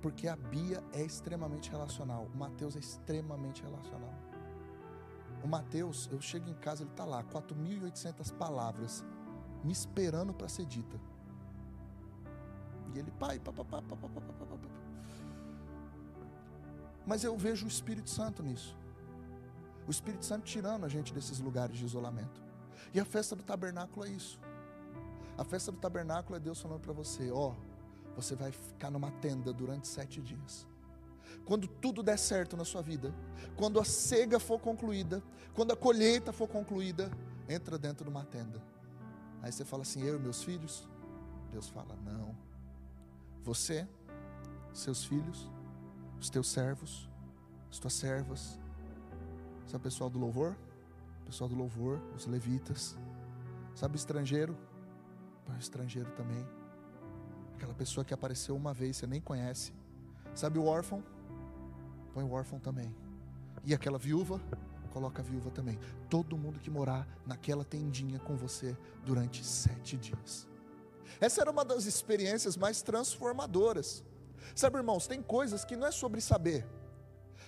[0.00, 2.28] Porque a Bia é extremamente relacional.
[2.32, 4.14] O Mateus é extremamente relacional.
[5.42, 9.04] O Mateus, eu chego em casa, ele está lá, 4.800 palavras,
[9.64, 11.00] me esperando para ser dita.
[12.94, 14.68] E ele, pai, papapá, papapá, papapá.
[17.06, 18.76] Mas eu vejo o Espírito Santo nisso.
[19.86, 22.42] O Espírito Santo tirando a gente desses lugares de isolamento.
[22.92, 24.38] E a festa do tabernáculo é isso.
[25.38, 27.54] A festa do tabernáculo é Deus falando para você: ó,
[28.14, 30.66] você vai ficar numa tenda durante sete dias.
[31.46, 33.14] Quando tudo der certo na sua vida,
[33.56, 35.22] quando a cega for concluída,
[35.54, 37.10] quando a colheita for concluída,
[37.48, 38.62] entra dentro de uma tenda.
[39.40, 40.86] Aí você fala assim: eu e meus filhos?
[41.50, 42.47] Deus fala: não
[43.48, 43.88] você,
[44.74, 45.50] seus filhos,
[46.20, 47.08] os teus servos,
[47.70, 48.60] as tuas servas,
[49.66, 50.54] sabe pessoal do louvor?
[51.24, 52.94] Pessoal do louvor, os levitas,
[53.74, 54.54] sabe estrangeiro?
[55.48, 56.46] O estrangeiro também.
[57.54, 59.72] Aquela pessoa que apareceu uma vez, você nem conhece.
[60.34, 61.02] Sabe o órfão?
[62.12, 62.94] Põe o órfão também.
[63.64, 64.38] E aquela viúva?
[64.92, 65.78] Coloca a viúva também.
[66.10, 70.46] Todo mundo que morar naquela tendinha com você durante sete dias.
[71.20, 74.04] Essa era uma das experiências mais transformadoras.
[74.54, 76.66] Sabe, irmãos, tem coisas que não é sobre saber.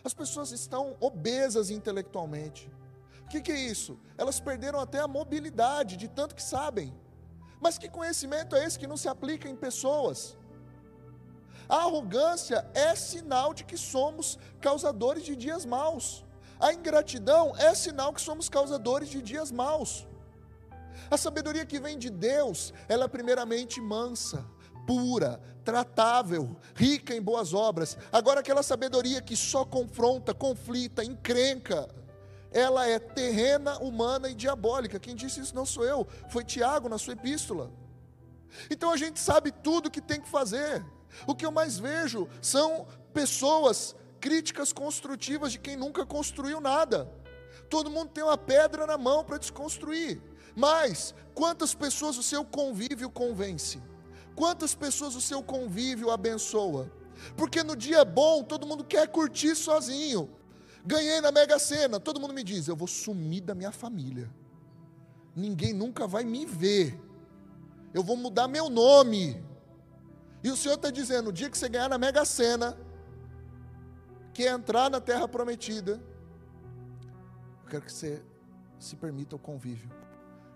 [0.05, 2.71] As pessoas estão obesas intelectualmente.
[3.25, 3.99] O que, que é isso?
[4.19, 6.95] Elas perderam até a mobilidade de tanto que sabem.
[7.61, 10.37] Mas que conhecimento é esse que não se aplica em pessoas?
[11.69, 16.25] A arrogância é sinal de que somos causadores de dias maus.
[16.59, 20.07] A ingratidão é sinal que somos causadores de dias maus.
[21.11, 24.45] A sabedoria que vem de Deus, ela é primeiramente mansa,
[24.87, 27.97] pura, tratável, rica em boas obras.
[28.11, 31.89] Agora, aquela sabedoria que só confronta, conflita, encrenca,
[32.53, 34.99] ela é terrena, humana e diabólica.
[34.99, 37.71] Quem disse isso não sou eu, foi Tiago na sua epístola.
[38.69, 40.85] Então a gente sabe tudo o que tem que fazer.
[41.27, 47.11] O que eu mais vejo são pessoas críticas construtivas de quem nunca construiu nada.
[47.69, 50.21] Todo mundo tem uma pedra na mão para desconstruir.
[50.55, 53.81] Mas quantas pessoas o seu convívio convence?
[54.35, 56.91] Quantas pessoas o seu convívio abençoa?
[57.37, 60.31] Porque no dia bom todo mundo quer curtir sozinho.
[60.85, 64.31] Ganhei na Mega Sena, todo mundo me diz: eu vou sumir da minha família.
[65.37, 66.99] Ninguém nunca vai me ver.
[67.93, 69.43] Eu vou mudar meu nome.
[70.43, 72.79] E o Senhor está dizendo: o dia que você ganhar na Mega Sena,
[74.33, 76.01] que entrar na terra prometida,
[77.63, 78.23] eu quero que você
[78.79, 79.91] se permita o convívio.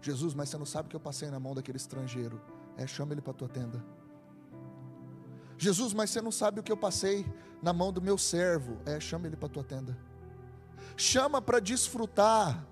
[0.04, 2.38] Jesus, mas você não sabe que eu passei na mão daquele estrangeiro.
[2.76, 3.82] É, chama ele para a tua tenda.
[5.56, 7.24] Jesus, mas você não sabe o que eu passei
[7.62, 8.76] na mão do meu servo.
[8.84, 9.96] É, chama ele para a tua tenda.
[10.94, 12.66] Chama para desfrutar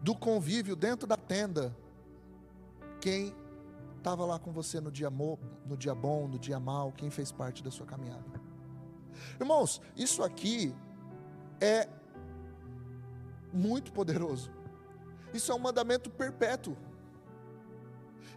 [0.00, 1.76] do convívio dentro da tenda.
[2.98, 3.34] Quem
[3.98, 7.62] estava lá com você no dia, no dia bom, no dia mal, quem fez parte
[7.62, 8.24] da sua caminhada.
[9.38, 10.74] Irmãos, isso aqui
[11.60, 11.86] é
[13.52, 14.50] muito poderoso.
[15.34, 16.76] Isso é um mandamento perpétuo.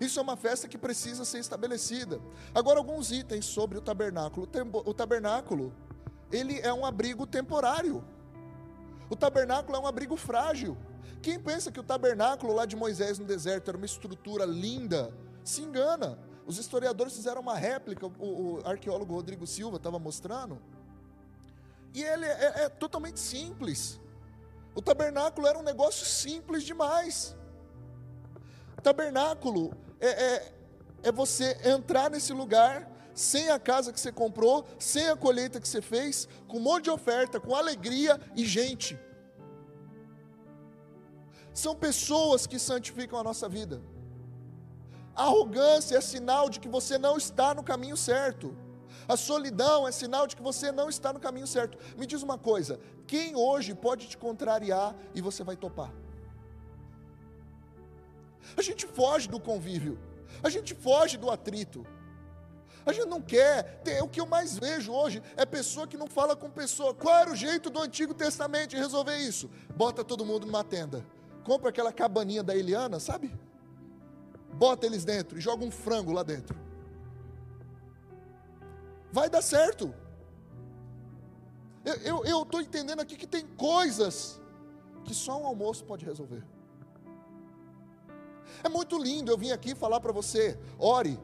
[0.01, 2.19] Isso é uma festa que precisa ser estabelecida.
[2.53, 4.47] Agora, alguns itens sobre o tabernáculo.
[4.85, 5.73] O tabernáculo,
[6.31, 8.03] ele é um abrigo temporário.
[9.09, 10.77] O tabernáculo é um abrigo frágil.
[11.21, 15.61] Quem pensa que o tabernáculo lá de Moisés no deserto era uma estrutura linda, se
[15.61, 16.19] engana.
[16.45, 20.61] Os historiadores fizeram uma réplica, o, o arqueólogo Rodrigo Silva estava mostrando,
[21.93, 23.99] e ele é, é, é totalmente simples.
[24.77, 27.35] O tabernáculo era um negócio simples demais.
[28.83, 30.53] Tabernáculo é, é,
[31.01, 35.67] é você entrar nesse lugar sem a casa que você comprou, sem a colheita que
[35.67, 38.99] você fez, com um monte de oferta, com alegria e gente.
[41.51, 43.81] São pessoas que santificam a nossa vida.
[45.15, 48.55] A arrogância é sinal de que você não está no caminho certo.
[49.07, 51.77] A solidão é sinal de que você não está no caminho certo.
[51.97, 55.93] Me diz uma coisa: quem hoje pode te contrariar e você vai topar?
[58.55, 59.97] A gente foge do convívio,
[60.43, 61.85] a gente foge do atrito.
[62.85, 63.81] A gente não quer.
[63.83, 66.93] Ter, o que eu mais vejo hoje é pessoa que não fala com pessoa.
[66.93, 69.49] Qual era o jeito do Antigo Testamento de resolver isso?
[69.75, 71.05] Bota todo mundo numa tenda.
[71.43, 73.33] Compra aquela cabaninha da Eliana, sabe?
[74.53, 76.66] Bota eles dentro e joga um frango lá dentro.
[79.11, 79.93] Vai dar certo.
[82.03, 84.41] Eu estou entendendo aqui que tem coisas
[85.05, 86.43] que só um almoço pode resolver.
[88.63, 91.17] É muito lindo eu vim aqui falar para você, ore.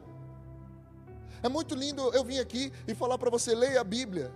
[1.42, 4.32] É muito lindo eu vim aqui e falar para você, leia a Bíblia.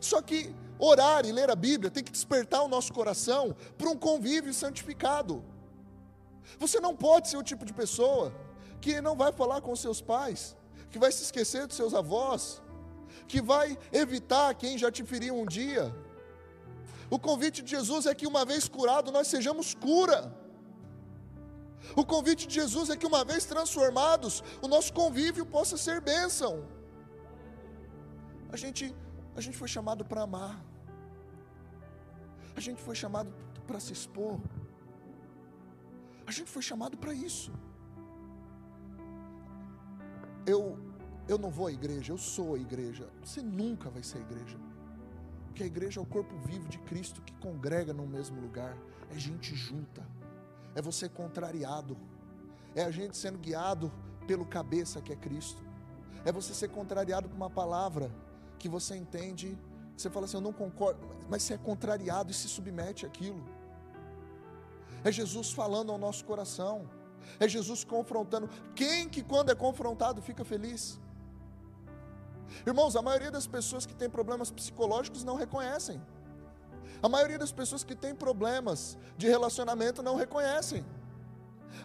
[0.00, 3.96] Só que orar e ler a Bíblia tem que despertar o nosso coração para um
[3.96, 5.44] convívio santificado.
[6.58, 8.32] Você não pode ser o tipo de pessoa
[8.80, 10.56] que não vai falar com seus pais,
[10.90, 12.62] que vai se esquecer dos seus avós,
[13.26, 15.94] que vai evitar quem já te feriu um dia.
[17.10, 20.20] O convite de Jesus é que uma vez curado nós sejamos cura.
[21.96, 26.66] O convite de Jesus é que uma vez transformados, o nosso convívio possa ser bênção.
[28.52, 28.94] A gente,
[29.36, 30.62] a gente foi chamado para amar.
[32.56, 33.32] A gente foi chamado
[33.66, 34.38] para se expor.
[36.26, 37.52] A gente foi chamado para isso.
[40.48, 40.62] Eu
[41.28, 43.06] eu não vou à igreja, eu sou a igreja.
[43.22, 44.56] Você nunca vai ser a igreja.
[45.46, 48.74] Porque a igreja é o corpo vivo de Cristo que congrega no mesmo lugar.
[49.14, 50.02] É gente junta
[50.78, 51.96] é você contrariado,
[52.72, 53.92] é a gente sendo guiado
[54.28, 55.60] pelo cabeça que é Cristo,
[56.24, 58.10] é você ser contrariado por uma palavra
[58.60, 59.58] que você entende,
[59.96, 63.42] você fala assim: Eu não concordo, mas você é contrariado e se submete àquilo.
[65.02, 66.88] É Jesus falando ao nosso coração,
[67.38, 68.48] é Jesus confrontando.
[68.74, 71.00] Quem que quando é confrontado fica feliz?
[72.66, 76.00] Irmãos, a maioria das pessoas que têm problemas psicológicos não reconhecem.
[77.02, 80.84] A maioria das pessoas que têm problemas de relacionamento não reconhecem.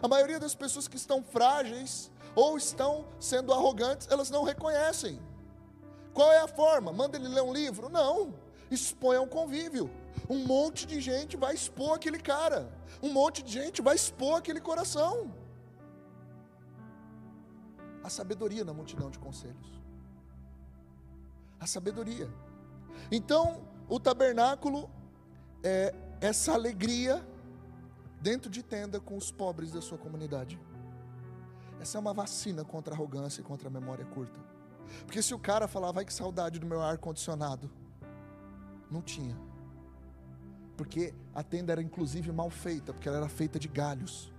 [0.02, 5.20] A maioria das pessoas que estão frágeis ou estão sendo arrogantes, elas não reconhecem.
[6.12, 6.92] Qual é a forma?
[6.92, 7.88] Manda ele ler um livro?
[7.88, 8.34] Não.
[8.70, 9.90] Expõe um convívio.
[10.28, 12.72] Um monte de gente vai expor aquele cara.
[13.02, 15.32] Um monte de gente vai expor aquele coração.
[18.02, 19.82] A sabedoria na multidão de conselhos.
[21.58, 22.28] A sabedoria.
[23.10, 24.90] Então, o tabernáculo
[25.62, 27.26] é, essa alegria
[28.20, 30.58] dentro de tenda com os pobres da sua comunidade.
[31.80, 34.40] Essa é uma vacina contra a arrogância e contra a memória curta.
[35.04, 37.70] Porque se o cara falar, vai que saudade do meu ar condicionado,
[38.90, 39.36] não tinha.
[40.76, 44.32] Porque a tenda era inclusive mal feita, porque ela era feita de galhos.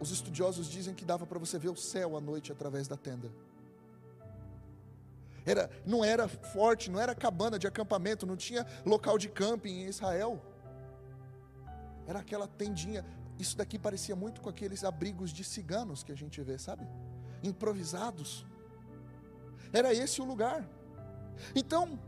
[0.00, 3.30] os estudiosos dizem que dava para você ver o céu à noite através da tenda.
[5.44, 9.86] Era, não era forte, não era cabana de acampamento, não tinha local de camping em
[9.86, 10.42] Israel.
[12.06, 13.04] Era aquela tendinha.
[13.38, 16.86] Isso daqui parecia muito com aqueles abrigos de ciganos que a gente vê, sabe?
[17.42, 18.44] Improvisados.
[19.72, 20.68] Era esse o lugar.
[21.54, 21.98] Então,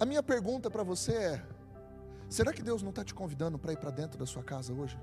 [0.00, 1.46] a minha pergunta para você é:
[2.28, 4.98] será que Deus não está te convidando para ir para dentro da sua casa hoje?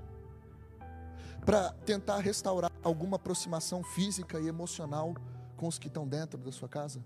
[1.46, 5.14] Para tentar restaurar alguma aproximação física e emocional
[5.56, 7.02] com os que estão dentro da sua casa?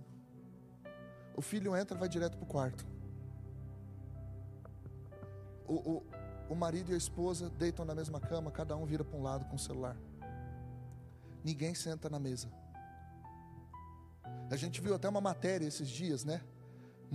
[1.36, 2.86] O filho entra e vai direto para o quarto.
[5.66, 6.02] O,
[6.48, 9.44] o marido e a esposa deitam na mesma cama, cada um vira para um lado
[9.46, 9.96] com o celular.
[11.44, 12.48] Ninguém senta na mesa.
[14.50, 16.42] A gente viu até uma matéria esses dias, né?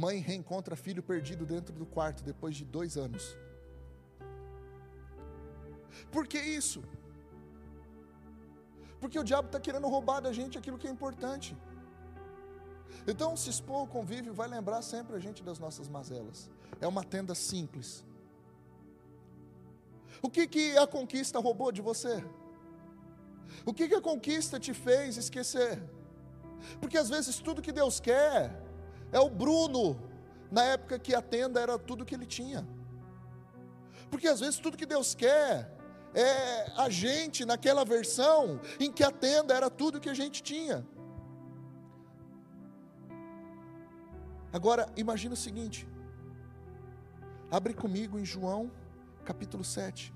[0.04, 3.36] Mãe reencontra filho perdido dentro do quarto depois de dois anos.
[6.12, 6.84] Por que isso?
[9.00, 11.58] Porque o diabo está querendo roubar da gente aquilo que é importante.
[13.08, 16.48] Então, se expor ao convívio vai lembrar sempre a gente das nossas mazelas.
[16.80, 18.06] É uma tenda simples.
[20.22, 22.24] O que, que a conquista roubou de você?
[23.66, 25.82] O que, que a conquista te fez esquecer?
[26.80, 28.67] Porque às vezes tudo que Deus quer
[29.12, 30.00] é o Bruno,
[30.52, 32.68] na época que a tenda era tudo que ele tinha.
[34.10, 35.76] Porque às vezes tudo que Deus quer
[36.14, 40.86] é a gente naquela versão em que a tenda era tudo que a gente tinha.
[44.52, 45.88] Agora, imagina o seguinte.
[47.52, 48.72] Abre comigo em João,
[49.24, 50.14] capítulo 7.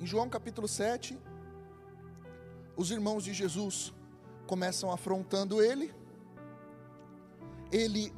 [0.00, 1.18] Em João capítulo 7,
[2.74, 3.92] os irmãos de Jesus
[4.46, 5.94] começam afrontando ele.
[7.70, 8.10] Ele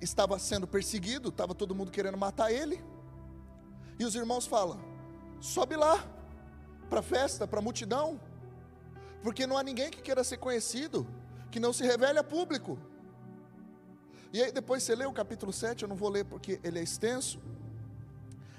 [0.00, 2.80] estava sendo perseguido, estava todo mundo querendo matar ele.
[3.98, 4.80] E os irmãos falam:
[5.40, 5.96] sobe lá,
[6.88, 8.20] para a festa, para a multidão,
[9.20, 11.04] porque não há ninguém que queira ser conhecido,
[11.50, 12.78] que não se revele a público.
[14.32, 16.82] E aí depois você lê o capítulo 7, eu não vou ler porque ele é
[16.84, 17.40] extenso.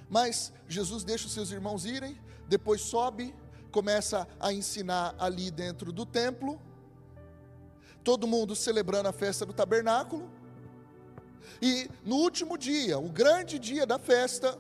[0.10, 2.20] Mas Jesus deixa os seus irmãos irem,
[2.52, 3.34] depois sobe,
[3.72, 6.62] começa a ensinar ali dentro do templo,
[8.04, 10.30] todo mundo celebrando a festa do tabernáculo,
[11.62, 14.60] e no último dia, o grande dia da festa,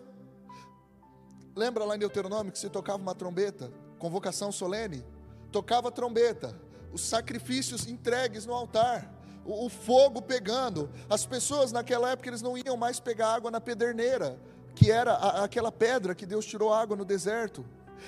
[1.53, 3.69] lembra lá em Deuteronômio que se tocava uma trombeta,
[3.99, 5.05] convocação solene,
[5.51, 6.57] tocava a trombeta,
[6.93, 9.13] os sacrifícios entregues no altar,
[9.43, 14.39] o, fogo pegando, as pessoas naquela época eles não iam mais pegar água na pederneira,
[14.75, 17.65] que era a, aquela pedra que Deus tirou água no deserto.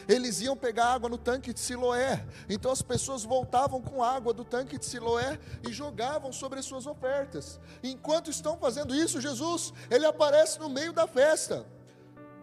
[0.08, 2.26] Eles iam pegar água no tanque de Siloé.
[2.50, 6.86] Então as pessoas voltavam com água do tanque de Siloé e jogavam sobre as suas
[6.86, 7.60] ofertas.
[7.82, 11.66] Enquanto estão fazendo isso, Jesus, ele aparece no meio da festa.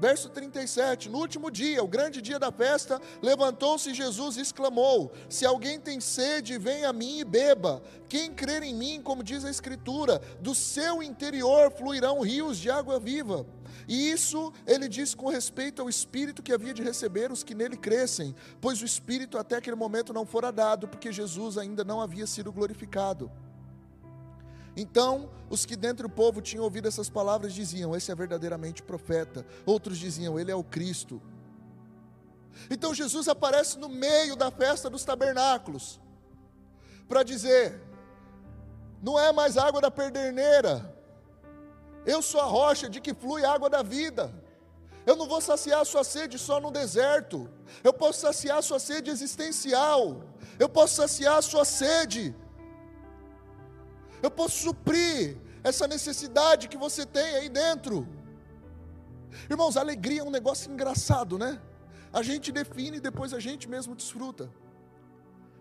[0.01, 5.45] Verso 37, no último dia, o grande dia da festa, levantou-se Jesus e exclamou: Se
[5.45, 7.83] alguém tem sede, venha a mim e beba.
[8.09, 12.99] Quem crer em mim, como diz a Escritura, do seu interior fluirão rios de água
[12.99, 13.47] viva.
[13.87, 17.77] E isso ele diz com respeito ao Espírito que havia de receber os que nele
[17.77, 22.27] crescem, pois o Espírito até aquele momento não fora dado, porque Jesus ainda não havia
[22.27, 23.31] sido glorificado.
[24.77, 29.45] Então, os que dentro do povo tinham ouvido essas palavras diziam: Esse é verdadeiramente profeta.
[29.67, 31.21] Outros diziam: Ele é o Cristo.
[32.71, 36.01] Então, Jesus aparece no meio da festa dos tabernáculos
[37.09, 37.81] para dizer:
[39.03, 40.95] Não é mais água da perderneira,
[42.07, 44.33] eu sou a rocha de que flui a água da vida.
[45.07, 47.49] Eu não vou saciar a sua sede só no deserto.
[47.83, 50.23] Eu posso saciar a sua sede existencial.
[50.59, 52.35] Eu posso saciar a sua sede.
[54.23, 58.07] Eu posso suprir essa necessidade que você tem aí dentro.
[59.49, 61.61] Irmãos, alegria é um negócio engraçado, né?
[62.13, 64.51] A gente define e depois a gente mesmo desfruta.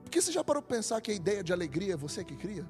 [0.03, 2.65] Porque você já parou para pensar que a ideia de alegria é você que cria?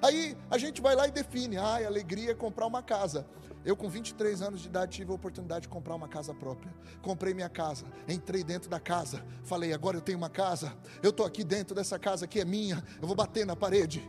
[0.00, 3.26] Aí a gente vai lá e define: ah, alegria é comprar uma casa.
[3.64, 6.74] Eu, com 23 anos de idade, tive a oportunidade de comprar uma casa própria.
[7.00, 11.24] Comprei minha casa, entrei dentro da casa, falei: agora eu tenho uma casa, eu estou
[11.24, 14.02] aqui dentro dessa casa que é minha, eu vou bater na parede,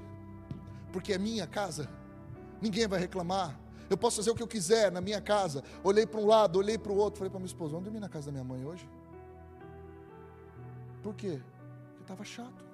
[0.91, 1.87] porque é minha casa,
[2.61, 3.59] ninguém vai reclamar.
[3.89, 5.63] Eu posso fazer o que eu quiser na minha casa.
[5.83, 8.09] Olhei para um lado, olhei para o outro, falei para minha esposa: vamos dormir na
[8.09, 8.89] casa da minha mãe hoje?
[11.03, 11.39] Por quê?
[11.89, 12.72] Porque estava chato.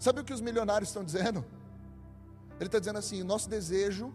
[0.00, 1.44] Sabe o que os milionários estão dizendo?
[2.58, 4.12] Ele está dizendo assim: nosso desejo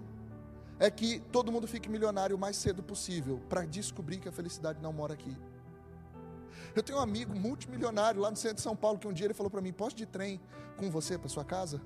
[0.80, 4.82] é que todo mundo fique milionário o mais cedo possível, para descobrir que a felicidade
[4.82, 5.38] não mora aqui.
[6.76, 9.36] Eu tenho um amigo multimilionário lá no centro de São Paulo que um dia ele
[9.36, 10.42] falou para mim: Posso de trem
[10.76, 11.80] com você para sua casa?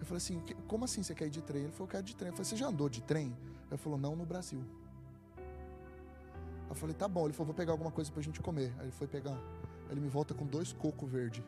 [0.00, 1.64] Eu falei assim: como assim você quer ir de trem?
[1.64, 2.30] Ele falou: eu quero de trem.
[2.30, 3.36] Eu falei: você já andou de trem?
[3.70, 4.64] Ele falou: não, no Brasil.
[6.70, 7.26] Eu falei: tá bom.
[7.26, 8.72] Ele falou: vou pegar alguma coisa para a gente comer.
[8.78, 9.38] Aí ele foi pegar.
[9.90, 11.44] Ele me volta com dois cocos verde.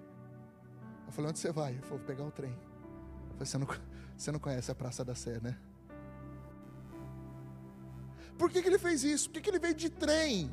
[1.07, 1.73] Eu falei: onde você vai?
[1.73, 2.51] Ele falou: vou pegar o trem.
[2.51, 3.67] Eu falei: você não,
[4.17, 5.57] você não conhece a Praça da Sé, né?
[8.39, 9.29] Por que, que ele fez isso?
[9.29, 10.51] Por que, que ele veio de trem?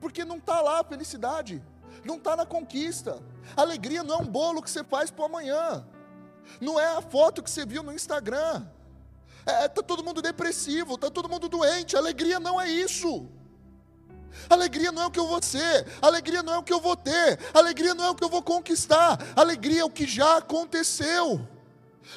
[0.00, 1.62] Porque não está lá a felicidade,
[2.04, 3.22] não está na conquista.
[3.56, 5.86] alegria não é um bolo que você faz para amanhã,
[6.60, 8.66] não é a foto que você viu no Instagram.
[9.46, 11.96] É, tá todo mundo depressivo, tá todo mundo doente.
[11.96, 13.28] alegria não é isso.
[14.48, 16.96] Alegria não é o que eu vou ser, alegria não é o que eu vou
[16.96, 21.46] ter, alegria não é o que eu vou conquistar, alegria é o que já aconteceu.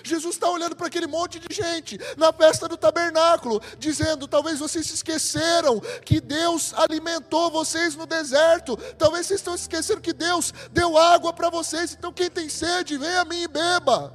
[0.04, 4.86] Jesus está olhando para aquele monte de gente na festa do tabernáculo, dizendo: talvez vocês
[4.86, 10.98] se esqueceram que Deus alimentou vocês no deserto, talvez vocês estão esquecendo que Deus deu
[10.98, 14.14] água para vocês, então quem tem sede, vem a mim e beba.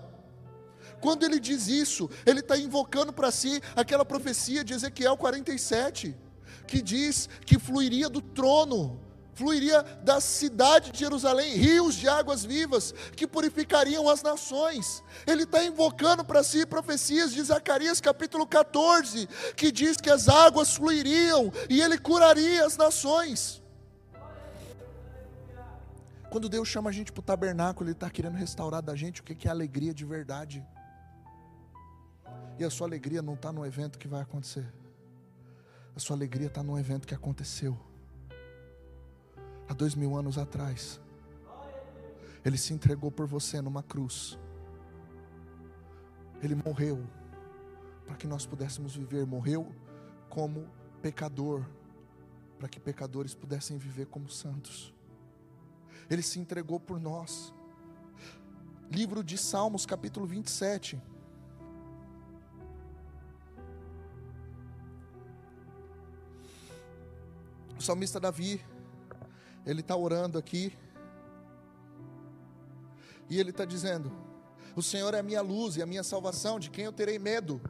[1.00, 6.14] Quando ele diz isso, ele está invocando para si aquela profecia de Ezequiel 47,
[6.72, 8.98] que diz que fluiria do trono
[9.34, 15.02] fluiria da cidade de Jerusalém rios de águas vivas que purificariam as nações.
[15.26, 20.76] Ele está invocando para si profecias de Zacarias capítulo 14, que diz que as águas
[20.76, 23.62] fluiriam e ele curaria as nações.
[26.30, 29.24] Quando Deus chama a gente para o tabernáculo, Ele está querendo restaurar da gente o
[29.24, 30.66] que é alegria de verdade.
[32.58, 34.66] E a sua alegria não está no evento que vai acontecer.
[35.94, 37.78] A sua alegria está no evento que aconteceu
[39.68, 41.00] há dois mil anos atrás.
[42.44, 44.38] Ele se entregou por você numa cruz.
[46.42, 47.06] Ele morreu
[48.06, 49.26] para que nós pudéssemos viver.
[49.26, 49.70] Morreu
[50.28, 50.68] como
[51.00, 51.64] pecador,
[52.58, 54.94] para que pecadores pudessem viver como santos.
[56.10, 57.54] Ele se entregou por nós.
[58.90, 61.00] Livro de Salmos, capítulo 27.
[67.82, 68.64] O salmista Davi,
[69.66, 70.72] ele está orando aqui.
[73.28, 74.12] E ele está dizendo:
[74.76, 77.60] O Senhor é a minha luz e a minha salvação, de quem eu terei medo?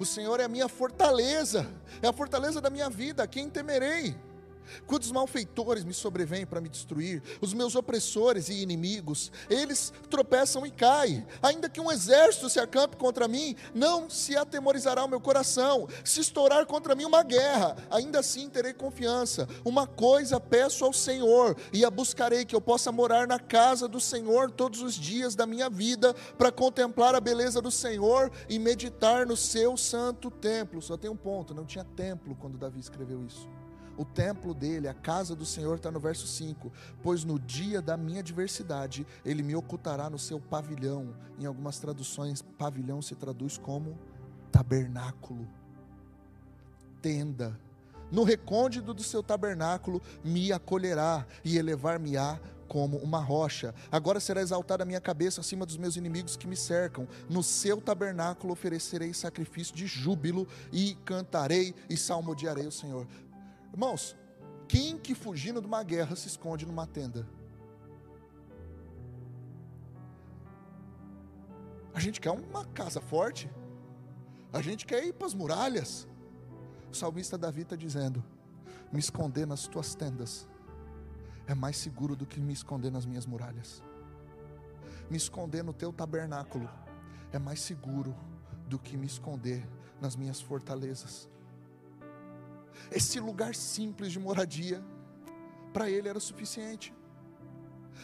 [0.00, 1.64] O Senhor é a minha fortaleza,
[2.02, 4.16] é a fortaleza da minha vida, quem temerei?
[4.86, 7.22] Quantos malfeitores me sobrevêm para me destruir?
[7.40, 11.26] Os meus opressores e inimigos, eles tropeçam e caem.
[11.42, 15.88] Ainda que um exército se acampe contra mim, não se atemorizará o meu coração.
[16.04, 19.48] Se estourar contra mim uma guerra, ainda assim terei confiança.
[19.64, 24.00] Uma coisa peço ao Senhor, e a buscarei que eu possa morar na casa do
[24.00, 29.26] Senhor todos os dias da minha vida, para contemplar a beleza do Senhor e meditar
[29.26, 30.80] no seu santo templo.
[30.82, 33.48] Só tem um ponto: não tinha templo quando Davi escreveu isso
[33.96, 36.72] o templo dele, a casa do Senhor, está no verso 5:
[37.02, 41.14] Pois no dia da minha adversidade, ele me ocultará no seu pavilhão.
[41.38, 43.98] Em algumas traduções, pavilhão se traduz como
[44.50, 45.46] tabernáculo,
[47.02, 47.58] tenda.
[48.10, 53.74] No recôndito do seu tabernáculo me acolherá e elevar-me-á como uma rocha.
[53.90, 57.06] Agora será exaltada a minha cabeça acima dos meus inimigos que me cercam.
[57.28, 63.06] No seu tabernáculo oferecerei sacrifício de júbilo e cantarei e salmodiarei o Senhor.
[63.76, 64.16] Irmãos,
[64.66, 67.28] quem que fugindo de uma guerra se esconde numa tenda?
[71.92, 73.50] A gente quer uma casa forte.
[74.50, 76.08] A gente quer ir para as muralhas.
[76.90, 78.24] O salmista Davi está dizendo:
[78.90, 80.48] me esconder nas tuas tendas
[81.46, 83.82] é mais seguro do que me esconder nas minhas muralhas.
[85.10, 86.66] Me esconder no teu tabernáculo
[87.30, 88.16] é mais seguro
[88.66, 89.68] do que me esconder
[90.00, 91.28] nas minhas fortalezas.
[92.90, 94.82] Esse lugar simples de moradia,
[95.72, 96.94] para ele era suficiente.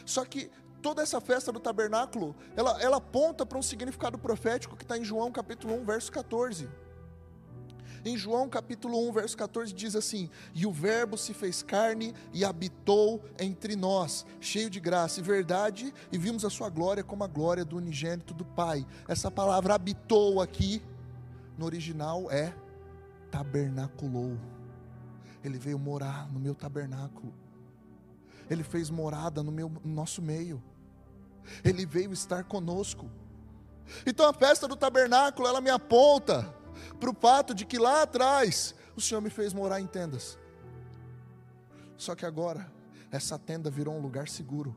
[0.05, 0.51] Só que
[0.83, 5.05] toda essa festa do tabernáculo, ela, ela aponta para um significado profético que está em
[5.05, 6.69] João capítulo 1, verso 14.
[8.05, 12.45] Em João capítulo 1, verso 14 diz assim: E o Verbo se fez carne e
[12.45, 17.29] habitou entre nós, cheio de graça e verdade, e vimos a sua glória como a
[17.29, 18.85] glória do unigênito do Pai.
[19.07, 20.83] Essa palavra habitou aqui,
[21.57, 22.53] no original é
[23.31, 24.37] tabernaculou.
[25.45, 27.33] Ele veio morar no meu tabernáculo.
[28.49, 30.63] Ele fez morada no, meu, no nosso meio.
[31.65, 33.11] Ele veio estar conosco.
[34.07, 36.55] Então a festa do tabernáculo, ela me aponta
[36.99, 40.39] para o fato de que lá atrás o Senhor me fez morar em tendas.
[41.97, 42.71] Só que agora,
[43.11, 44.75] essa tenda virou um lugar seguro,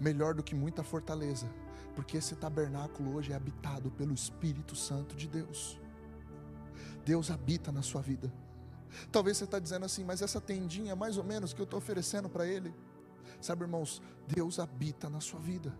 [0.00, 1.46] melhor do que muita fortaleza,
[1.94, 5.78] porque esse tabernáculo hoje é habitado pelo Espírito Santo de Deus.
[7.04, 8.32] Deus habita na sua vida.
[9.10, 12.28] Talvez você está dizendo assim, mas essa tendinha, mais ou menos, que eu estou oferecendo
[12.28, 12.74] para Ele.
[13.40, 15.72] Sabe, irmãos, Deus habita na sua vida.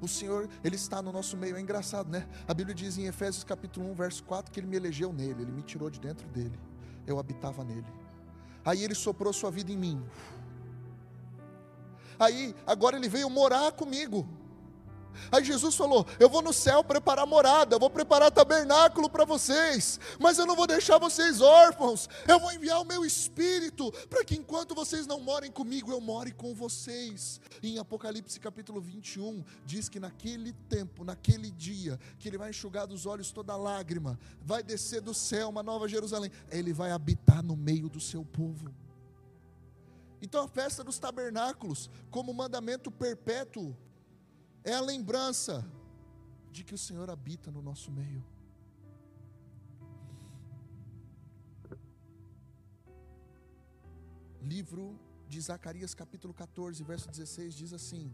[0.00, 1.56] O Senhor, Ele está no nosso meio.
[1.56, 2.28] É engraçado, né?
[2.46, 5.52] A Bíblia diz em Efésios capítulo 1, verso 4, que Ele me elegeu nele, Ele
[5.52, 6.58] me tirou de dentro dele.
[7.06, 7.86] Eu habitava nele.
[8.64, 10.04] Aí Ele soprou sua vida em mim.
[12.18, 14.28] Aí, agora Ele veio morar comigo.
[15.30, 19.98] Aí Jesus falou: Eu vou no céu preparar morada, eu vou preparar tabernáculo para vocês,
[20.18, 22.08] mas eu não vou deixar vocês órfãos.
[22.26, 26.32] Eu vou enviar o meu espírito para que enquanto vocês não morem comigo, eu more
[26.32, 27.40] com vocês.
[27.62, 33.06] Em Apocalipse capítulo 21 diz que naquele tempo, naquele dia, que ele vai enxugar dos
[33.06, 37.88] olhos toda lágrima, vai descer do céu uma nova Jerusalém, ele vai habitar no meio
[37.88, 38.72] do seu povo.
[40.22, 43.76] Então a festa dos tabernáculos, como mandamento perpétuo,
[44.64, 45.64] é a lembrança
[46.50, 48.24] de que o Senhor habita no nosso meio.
[54.40, 54.98] Livro
[55.28, 58.12] de Zacarias, capítulo 14, verso 16, diz assim: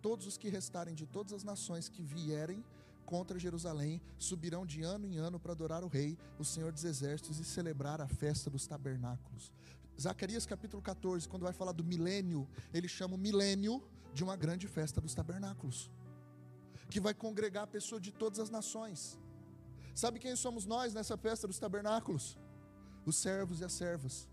[0.00, 2.64] Todos os que restarem de todas as nações que vierem
[3.04, 7.38] contra Jerusalém subirão de ano em ano para adorar o Rei, o Senhor dos Exércitos,
[7.38, 9.52] e celebrar a festa dos tabernáculos.
[10.00, 13.82] Zacarias capítulo 14, quando vai falar do milênio, ele chama o milênio
[14.14, 15.90] de uma grande festa dos tabernáculos,
[16.88, 19.18] que vai congregar pessoas de todas as nações.
[19.94, 22.38] Sabe quem somos nós nessa festa dos tabernáculos?
[23.04, 24.28] Os servos e as servas,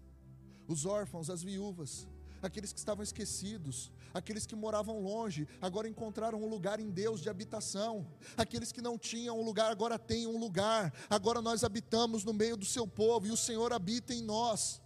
[0.68, 2.08] os órfãos, as viúvas,
[2.42, 7.30] aqueles que estavam esquecidos, aqueles que moravam longe, agora encontraram um lugar em Deus de
[7.30, 8.08] habitação,
[8.38, 12.56] aqueles que não tinham um lugar, agora têm um lugar, agora nós habitamos no meio
[12.56, 14.82] do seu povo e o Senhor habita em nós.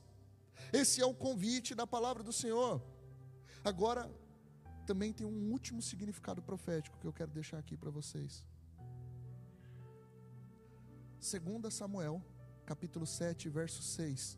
[0.74, 2.82] Esse é o convite da palavra do Senhor.
[3.64, 4.10] Agora,
[4.86, 8.46] também tem um último significado profético que eu quero deixar aqui para vocês.
[11.20, 12.24] 2 Samuel,
[12.66, 14.38] capítulo 7, verso 6.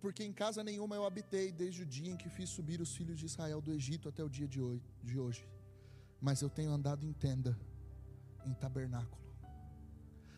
[0.00, 3.18] Porque em casa nenhuma eu habitei desde o dia em que fiz subir os filhos
[3.18, 5.55] de Israel do Egito até o dia de hoje
[6.20, 7.58] mas eu tenho andado em tenda,
[8.44, 9.24] em tabernáculo.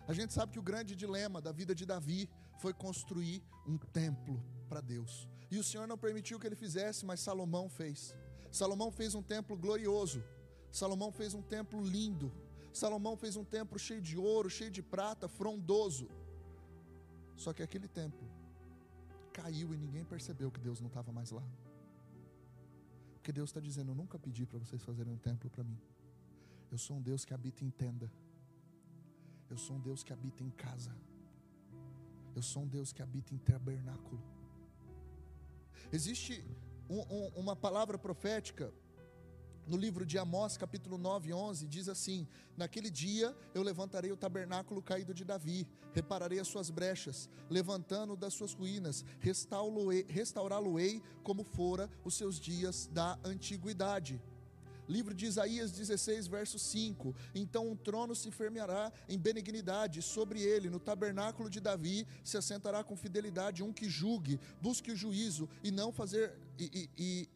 [0.07, 4.43] A gente sabe que o grande dilema da vida de Davi foi construir um templo
[4.69, 5.29] para Deus.
[5.51, 8.15] E o Senhor não permitiu que ele fizesse, mas Salomão fez.
[8.51, 10.25] Salomão fez um templo glorioso.
[10.73, 12.33] Salomão fez um templo lindo.
[12.73, 16.09] Salomão fez um templo cheio de ouro, cheio de prata, frondoso.
[17.37, 18.27] Só que aquele templo
[19.33, 21.43] caiu e ninguém percebeu que Deus não estava mais lá.
[23.29, 25.79] Porque Deus está dizendo: Eu nunca pedi para vocês fazerem um templo para mim.
[26.73, 28.11] Eu sou um Deus que habita em tenda.
[29.51, 30.97] Eu sou um Deus que habita em casa.
[32.35, 34.19] Eu sou um Deus que habita em tabernáculo.
[35.93, 36.43] Existe
[36.89, 38.73] um, um, uma palavra profética
[39.69, 44.83] no livro de Amós, capítulo 9, 11, diz assim: Naquele dia eu levantarei o tabernáculo
[44.83, 49.05] caído de Davi, repararei as suas brechas, levantando das suas ruínas,
[50.09, 54.21] restaurá-lo-ei como fora os seus dias da antiguidade.
[54.89, 60.71] Livro de Isaías 16, verso 5: Então um trono se firmará em benignidade sobre ele,
[60.71, 65.71] no tabernáculo de Davi se assentará com fidelidade um que julgue, busque o juízo e
[65.71, 67.29] não fazer e, e, e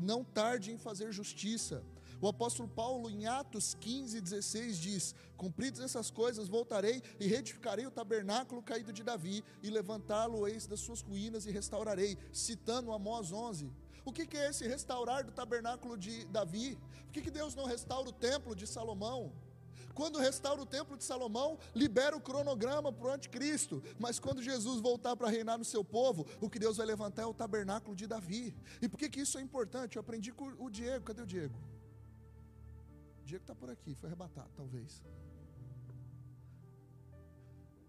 [0.00, 1.82] não tarde em fazer justiça.
[2.20, 7.90] O apóstolo Paulo, em Atos 15, 16, diz: Cumpridas essas coisas, voltarei e reedificarei o
[7.90, 13.70] tabernáculo caído de Davi, e levantá-lo-eis das suas ruínas e restaurarei, citando Amós 11.
[14.04, 16.78] O que, é esse restaurar do tabernáculo de Davi?
[17.12, 19.32] Por que Deus não restaura o templo de Salomão?
[19.94, 23.82] Quando restaura o templo de Salomão, libera o cronograma para o anticristo.
[23.98, 27.26] Mas quando Jesus voltar para reinar no seu povo, o que Deus vai levantar é
[27.26, 28.54] o tabernáculo de Davi.
[28.82, 29.96] E por que, que isso é importante?
[29.96, 31.04] Eu aprendi com o Diego.
[31.04, 31.56] Cadê o Diego?
[33.22, 35.02] O Diego está por aqui, foi arrebatado, talvez.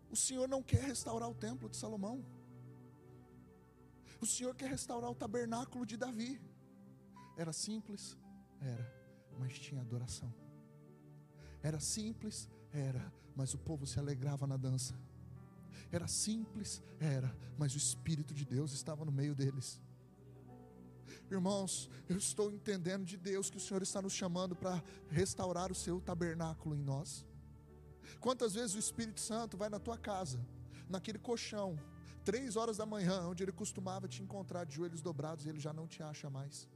[0.10, 2.24] O Senhor não quer restaurar o templo de Salomão.
[4.22, 6.40] O Senhor quer restaurar o tabernáculo de Davi.
[7.36, 8.16] Era simples?
[8.62, 8.86] Era,
[9.38, 10.34] mas tinha adoração.
[11.66, 12.48] Era simples?
[12.72, 14.94] Era, mas o povo se alegrava na dança.
[15.92, 16.84] Era simples?
[17.00, 19.82] Era, mas o Espírito de Deus estava no meio deles.
[21.32, 25.76] Irmãos, eu estou entendendo de Deus que o Senhor está nos chamando para restaurar o
[25.84, 27.26] seu tabernáculo em nós.
[28.20, 30.40] Quantas vezes o Espírito Santo vai na tua casa,
[30.88, 31.80] naquele colchão,
[32.24, 35.74] três horas da manhã, onde ele costumava te encontrar de joelhos dobrados e ele já
[35.74, 36.68] não te acha mais.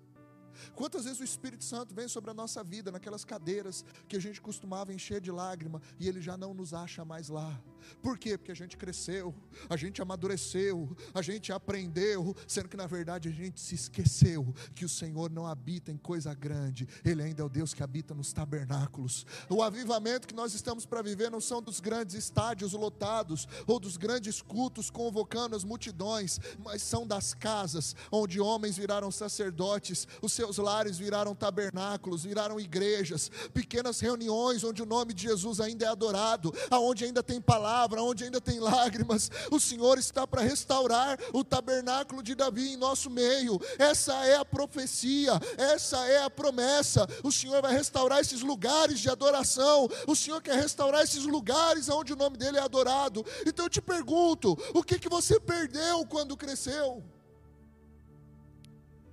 [0.76, 4.42] Quantas vezes o Espírito Santo vem sobre a nossa vida, naquelas cadeiras que a gente
[4.42, 7.60] costumava encher de lágrima, e ele já não nos acha mais lá.
[8.02, 8.38] Por quê?
[8.38, 9.34] Porque a gente cresceu,
[9.70, 14.86] a gente amadureceu, a gente aprendeu, sendo que na verdade a gente se esqueceu que
[14.86, 18.34] o Senhor não habita em coisa grande, Ele ainda é o Deus que habita nos
[18.34, 19.26] tabernáculos.
[19.50, 23.98] O avivamento que nós estamos para viver não são dos grandes estádios lotados, ou dos
[23.98, 30.58] grandes cultos convocando as multidões, mas são das casas, onde homens viraram sacerdotes, os seus
[30.58, 36.54] lares viraram tabernáculos, viraram igrejas, pequenas reuniões onde o nome de Jesus ainda é adorado,
[36.70, 41.44] aonde ainda tem palavras palavra, onde ainda tem lágrimas, o Senhor está para restaurar o
[41.44, 43.60] tabernáculo de Davi em nosso meio.
[43.78, 47.08] Essa é a profecia, essa é a promessa.
[47.24, 49.88] O Senhor vai restaurar esses lugares de adoração.
[50.08, 53.24] O Senhor quer restaurar esses lugares onde o nome dele é adorado.
[53.46, 57.04] Então eu te pergunto, o que que você perdeu quando cresceu?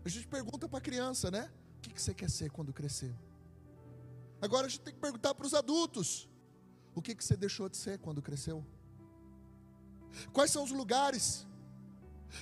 [0.02, 1.50] A gente pergunta para a criança, né?
[1.78, 3.14] O que, que você quer ser quando crescer?
[4.40, 6.28] Agora a gente tem que perguntar para os adultos:
[6.96, 8.58] o que, que você deixou de ser quando cresceu?
[10.32, 11.46] Quais são os lugares?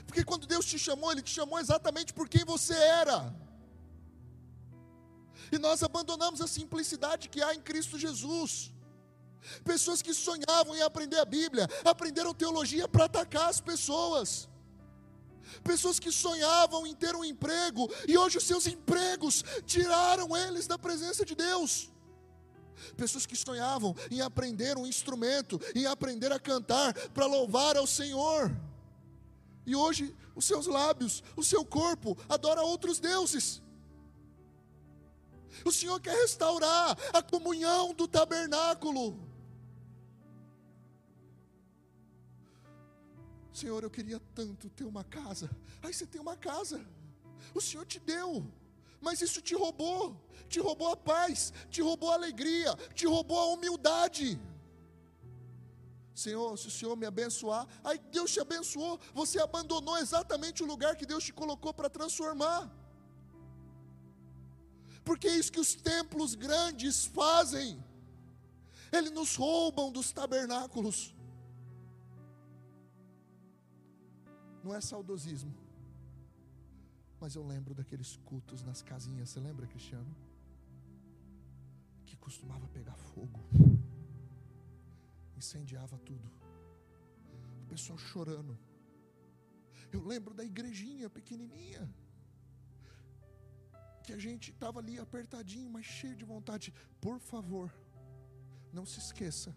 [0.07, 3.34] Porque quando Deus te chamou, Ele te chamou exatamente por quem você era.
[5.50, 8.72] E nós abandonamos a simplicidade que há em Cristo Jesus.
[9.64, 14.48] Pessoas que sonhavam em aprender a Bíblia, aprenderam teologia para atacar as pessoas.
[15.64, 20.78] Pessoas que sonhavam em ter um emprego, e hoje os seus empregos tiraram eles da
[20.78, 21.92] presença de Deus
[22.97, 28.55] pessoas que sonhavam em aprender um instrumento, em aprender a cantar para louvar ao Senhor.
[29.66, 33.62] E hoje os seus lábios, o seu corpo adora outros deuses.
[35.64, 39.18] O Senhor quer restaurar a comunhão do tabernáculo.
[43.53, 45.49] Senhor, eu queria tanto ter uma casa.
[45.81, 46.85] Aí você tem uma casa.
[47.55, 48.45] O Senhor te deu
[49.05, 50.16] mas isso te roubou,
[50.49, 54.40] te roubou a paz, te roubou a alegria, te roubou a humildade.
[56.14, 60.95] Senhor, se o Senhor me abençoar, aí Deus te abençoou, você abandonou exatamente o lugar
[60.97, 62.70] que Deus te colocou para transformar.
[65.05, 67.82] Porque é isso que os templos grandes fazem,
[68.92, 71.14] eles nos roubam dos tabernáculos.
[74.62, 75.53] Não é saudosismo,
[77.20, 80.14] mas eu lembro daqueles cultos nas casinhas, você lembra, Cristiano?
[82.27, 83.41] Costumava pegar fogo,
[85.37, 86.29] incendiava tudo,
[87.62, 88.59] o pessoal chorando.
[89.93, 91.85] Eu lembro da igrejinha pequenininha,
[94.03, 96.72] que a gente estava ali apertadinho, mas cheio de vontade.
[97.01, 97.70] Por favor,
[98.72, 99.55] não se esqueça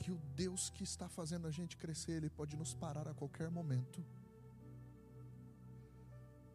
[0.00, 3.50] que o Deus que está fazendo a gente crescer, Ele pode nos parar a qualquer
[3.50, 4.04] momento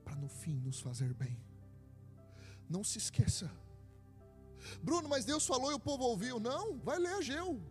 [0.03, 1.37] para no fim nos fazer bem.
[2.69, 3.49] Não se esqueça.
[4.81, 6.39] Bruno, mas Deus falou e o povo ouviu.
[6.39, 7.61] Não, vai ler Ageu.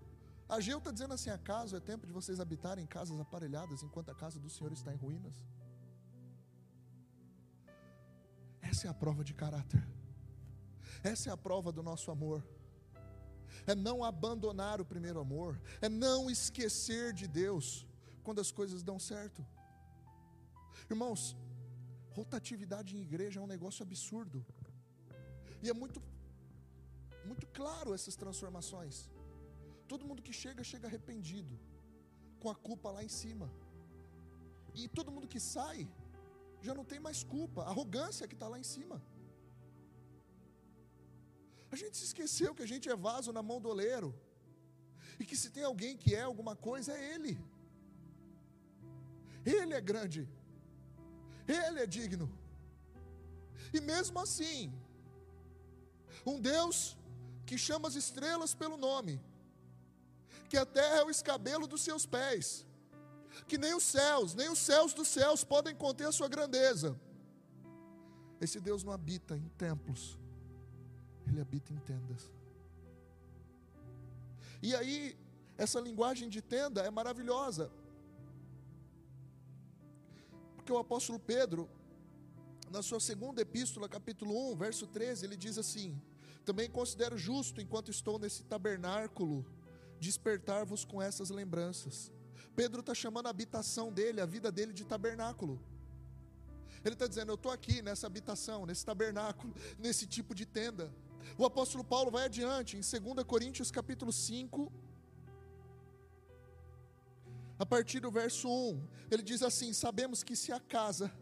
[0.49, 4.15] Ageu está dizendo assim: acaso é tempo de vocês habitarem em casas aparelhadas enquanto a
[4.15, 5.35] casa do Senhor está em ruínas?
[8.61, 9.83] Essa é a prova de caráter.
[11.03, 12.45] Essa é a prova do nosso amor.
[13.67, 17.87] É não abandonar o primeiro amor, é não esquecer de Deus
[18.23, 19.45] quando as coisas dão certo.
[20.89, 21.37] Irmãos,
[22.13, 24.45] Rotatividade em igreja é um negócio absurdo.
[25.63, 26.03] E é muito
[27.25, 29.09] muito claro essas transformações.
[29.91, 31.55] Todo mundo que chega, chega arrependido,
[32.41, 33.51] com a culpa lá em cima.
[34.75, 35.89] E todo mundo que sai,
[36.67, 39.03] já não tem mais culpa, arrogância que está lá em cima.
[41.73, 44.11] A gente se esqueceu que a gente é vaso na mão do oleiro,
[45.19, 47.35] e que se tem alguém que é alguma coisa, é Ele.
[49.45, 50.29] Ele é grande,
[51.47, 52.31] ele é digno.
[53.73, 54.73] E mesmo assim,
[56.27, 56.97] um Deus
[57.51, 59.21] que chama as estrelas pelo nome,
[60.49, 62.65] que a terra é o escabelo dos seus pés,
[63.49, 66.97] que nem os céus, nem os céus dos céus podem conter a sua grandeza.
[68.41, 70.17] Esse Deus não habita em templos,
[71.27, 72.31] ele habita em tendas.
[74.63, 75.19] E aí,
[75.59, 77.69] essa linguagem de tenda é maravilhosa,
[80.55, 81.69] porque o apóstolo Pedro,
[82.71, 86.01] na sua segunda epístola, capítulo 1, verso 13, ele diz assim:
[86.45, 89.47] Também considero justo, enquanto estou nesse tabernáculo,
[89.99, 92.13] despertar-vos com essas lembranças.
[92.57, 95.61] Pedro está chamando a habitação dele, a vida dele de tabernáculo.
[96.85, 100.93] Ele está dizendo: Eu estou aqui nessa habitação, nesse tabernáculo, nesse tipo de tenda.
[101.37, 104.73] O apóstolo Paulo vai adiante, em 2 Coríntios capítulo 5,
[107.59, 111.13] a partir do verso 1, ele diz assim: Sabemos que se a casa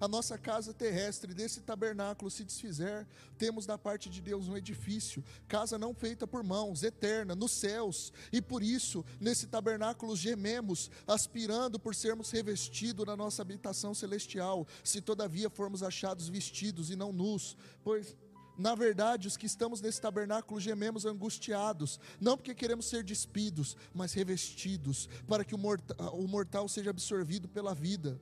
[0.00, 3.06] a nossa casa terrestre desse tabernáculo se desfizer,
[3.38, 8.12] temos da parte de Deus um edifício, casa não feita por mãos, eterna, nos céus,
[8.32, 15.00] e por isso, nesse tabernáculo gememos, aspirando por sermos revestidos na nossa habitação celestial, se
[15.00, 18.16] todavia formos achados vestidos e não nus, pois
[18.58, 24.14] na verdade, os que estamos nesse tabernáculo gememos angustiados, não porque queremos ser despidos, mas
[24.14, 28.18] revestidos, para que o mortal, seja absorvido pela vida.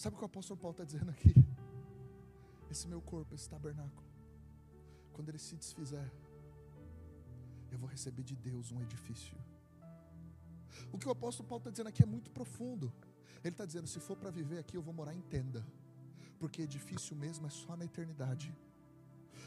[0.00, 1.34] Sabe o que o apóstolo Paulo está dizendo aqui?
[2.70, 4.08] Esse meu corpo, esse tabernáculo,
[5.12, 6.10] quando ele se desfizer,
[7.70, 9.36] eu vou receber de Deus um edifício.
[10.90, 12.90] O que o apóstolo Paulo está dizendo aqui é muito profundo.
[13.44, 15.62] Ele está dizendo: se for para viver aqui, eu vou morar em tenda,
[16.38, 18.56] porque edifício mesmo é só na eternidade.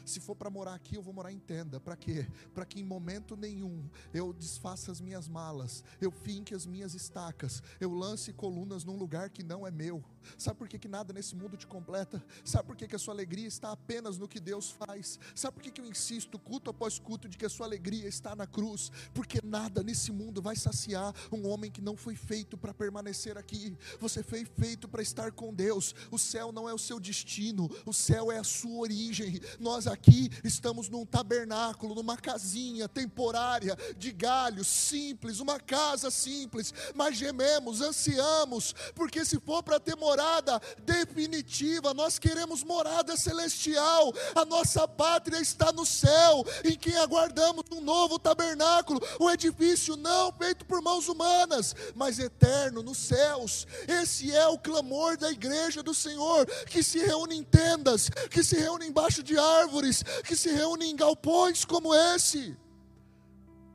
[0.04, 1.80] Se for para morar aqui, eu vou morar em tenda.
[1.80, 2.26] Para quê?
[2.52, 7.62] Para que em momento nenhum eu desfaça as minhas malas, eu finque as minhas estacas,
[7.80, 10.04] eu lance colunas num lugar que não é meu.
[10.38, 12.24] Sabe por que, que nada nesse mundo te completa?
[12.44, 15.18] Sabe por que, que a sua alegria está apenas no que Deus faz?
[15.34, 18.34] Sabe por que, que eu insisto, culto após culto, de que a sua alegria está
[18.34, 18.90] na cruz?
[19.12, 23.76] Porque nada nesse mundo vai saciar um homem que não foi feito para permanecer aqui.
[24.00, 25.94] Você foi feito para estar com Deus.
[26.10, 29.40] O céu não é o seu destino, o céu é a sua origem.
[29.58, 37.16] Nós aqui estamos num tabernáculo, numa casinha temporária de galhos, simples, uma casa simples, mas
[37.16, 44.86] gememos, ansiamos, porque se for para ter morada definitiva, nós queremos morada celestial, a nossa
[44.86, 50.82] pátria está no céu, em quem aguardamos um novo tabernáculo, um edifício não feito por
[50.82, 53.66] mãos humanas, mas eterno nos céus.
[53.86, 58.56] Esse é o clamor da igreja do Senhor, que se reúne em tendas, que se
[58.56, 59.83] reúne embaixo de árvores,
[60.24, 62.56] que se reúne em galpões como esse.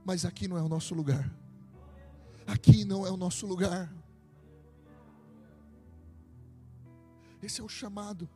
[0.05, 1.29] Mas aqui não é o nosso lugar.
[2.47, 3.93] Aqui não é o nosso lugar.
[7.41, 8.27] Esse é o chamado.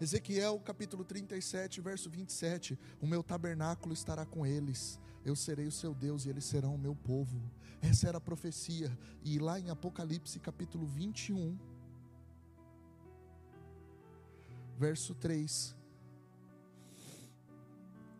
[0.00, 2.78] Ezequiel capítulo 37, verso 27.
[3.00, 6.78] O meu tabernáculo estará com eles, eu serei o seu Deus e eles serão o
[6.78, 7.40] meu povo.
[7.80, 8.96] Essa era a profecia.
[9.22, 11.58] E lá em Apocalipse capítulo 21,
[14.78, 15.74] verso 3.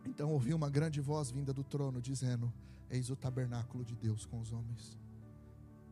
[0.05, 2.51] Então ouvi uma grande voz vinda do trono, dizendo:
[2.89, 4.97] Eis o tabernáculo de Deus com os homens.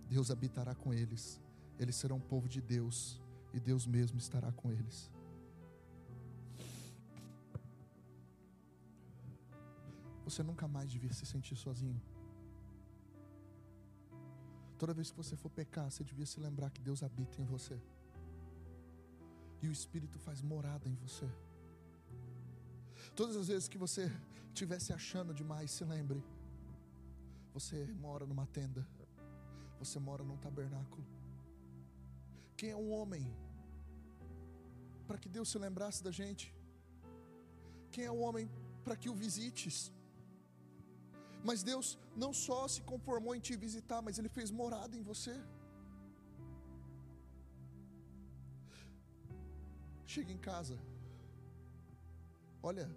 [0.07, 1.41] Deus habitará com eles,
[1.79, 3.19] eles serão povo de Deus,
[3.53, 5.11] e Deus mesmo estará com eles.
[10.23, 12.01] Você nunca mais devia se sentir sozinho.
[14.77, 17.79] Toda vez que você for pecar, você devia se lembrar que Deus habita em você
[19.63, 21.27] e o Espírito faz morada em você.
[23.15, 24.11] Todas as vezes que você
[24.49, 26.21] estiver se achando demais, se lembre:
[27.53, 28.85] você mora numa tenda,
[29.79, 31.05] você mora num tabernáculo.
[32.57, 33.25] Quem é um homem
[35.07, 36.53] para que Deus se lembrasse da gente?
[37.91, 38.49] Quem é o um homem
[38.83, 39.91] para que o visites?
[41.43, 45.35] Mas Deus não só se conformou em te visitar, mas Ele fez morada em você.
[50.13, 50.77] Chega em casa.
[52.61, 52.87] Olha,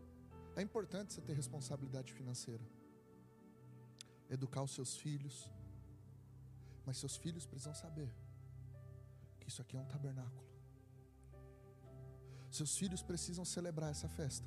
[0.55, 2.63] é importante você ter responsabilidade financeira.
[4.29, 5.51] Educar os seus filhos.
[6.85, 8.11] Mas seus filhos precisam saber
[9.41, 10.47] que isso aqui é um tabernáculo.
[12.51, 14.47] Seus filhos precisam celebrar essa festa.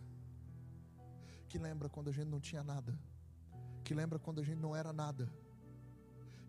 [1.47, 2.93] Que lembra quando a gente não tinha nada.
[3.83, 5.27] Que lembra quando a gente não era nada.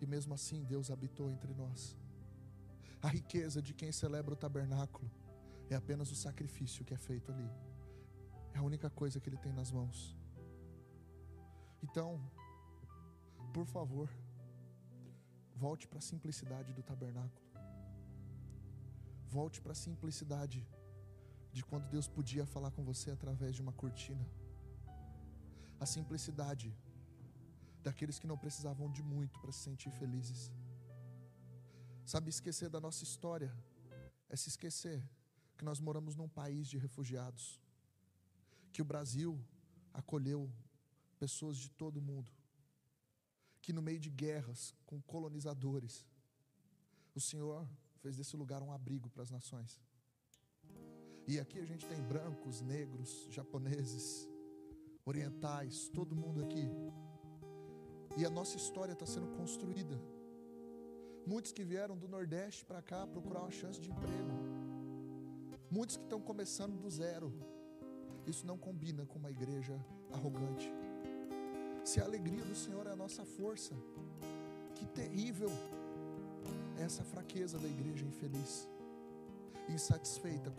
[0.03, 1.97] E mesmo assim Deus habitou entre nós.
[3.01, 5.11] A riqueza de quem celebra o tabernáculo
[5.75, 7.49] é apenas o sacrifício que é feito ali.
[8.55, 10.17] É a única coisa que ele tem nas mãos.
[11.83, 12.09] Então,
[13.55, 14.09] por favor,
[15.55, 17.47] volte para a simplicidade do tabernáculo.
[19.37, 20.67] Volte para a simplicidade
[21.53, 24.27] de quando Deus podia falar com você através de uma cortina.
[25.79, 26.69] A simplicidade
[27.83, 30.53] daqueles que não precisavam de muito para se sentir felizes.
[32.05, 33.51] Sabe, esquecer da nossa história
[34.29, 35.01] é se esquecer
[35.61, 37.61] que nós moramos num país de refugiados,
[38.73, 39.39] que o Brasil
[39.93, 40.51] acolheu
[41.19, 42.33] pessoas de todo o mundo,
[43.61, 46.07] que no meio de guerras com colonizadores,
[47.15, 49.79] o Senhor fez desse lugar um abrigo para as nações.
[51.29, 54.27] E aqui a gente tem brancos, negros, japoneses,
[55.05, 56.67] orientais, todo mundo aqui.
[58.17, 60.01] E a nossa história está sendo construída.
[61.27, 64.40] Muitos que vieram do Nordeste para cá procurar uma chance de emprego
[65.71, 67.33] Muitos que estão começando do zero.
[68.27, 69.75] Isso não combina com uma igreja
[70.13, 70.69] arrogante.
[71.85, 73.75] Se a alegria do Senhor é a nossa força,
[74.75, 75.51] que terrível
[76.77, 78.69] é essa fraqueza da igreja infeliz,
[79.69, 80.53] insatisfeita,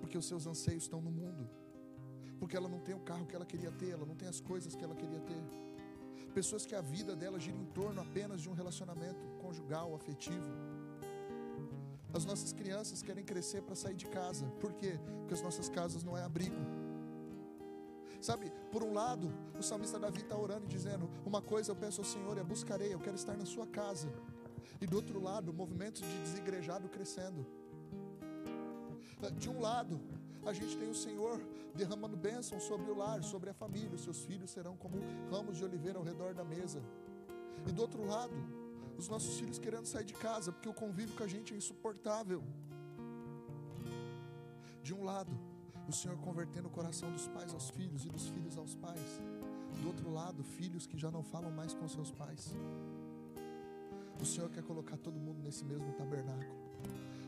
[0.00, 1.48] porque os seus anseios estão no mundo,
[2.38, 4.74] porque ela não tem o carro que ela queria ter, ela não tem as coisas
[4.74, 5.42] que ela queria ter.
[6.34, 10.50] Pessoas que a vida dela gira em torno apenas de um relacionamento conjugal, afetivo.
[12.14, 14.46] As nossas crianças querem crescer para sair de casa.
[14.60, 14.98] Por quê?
[15.18, 16.56] Porque as nossas casas não é abrigo.
[18.20, 22.00] Sabe, por um lado, o salmista Davi está orando e dizendo: Uma coisa eu peço
[22.00, 24.08] ao Senhor, eu buscarei, eu quero estar na sua casa.
[24.80, 27.44] E do outro lado, movimentos de desigrejado crescendo.
[29.36, 30.00] De um lado,
[30.46, 31.40] a gente tem o Senhor
[31.74, 33.94] derramando bênção sobre o lar, sobre a família.
[33.94, 34.96] Os seus filhos serão como
[35.30, 36.80] ramos de oliveira ao redor da mesa.
[37.66, 38.34] E do outro lado,
[38.98, 42.42] os nossos filhos querendo sair de casa, porque o convívio com a gente é insuportável.
[44.82, 45.32] De um lado,
[45.88, 49.20] o Senhor convertendo o coração dos pais aos filhos e dos filhos aos pais.
[49.80, 52.54] Do outro lado, filhos que já não falam mais com seus pais.
[54.20, 56.64] O Senhor quer colocar todo mundo nesse mesmo tabernáculo.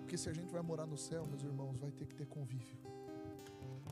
[0.00, 2.78] Porque se a gente vai morar no céu, meus irmãos, vai ter que ter convívio.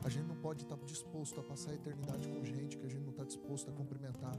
[0.03, 3.03] A gente não pode estar disposto a passar a eternidade com gente que a gente
[3.03, 4.35] não está disposto a cumprimentar.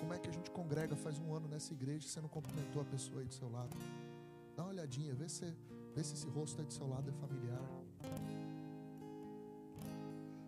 [0.00, 2.82] Como é que a gente congrega faz um ano nessa igreja e você não cumprimentou
[2.82, 3.76] a pessoa aí do seu lado?
[4.56, 5.44] Dá uma olhadinha, vê se,
[5.94, 7.62] vê se esse rosto aí do seu lado é familiar.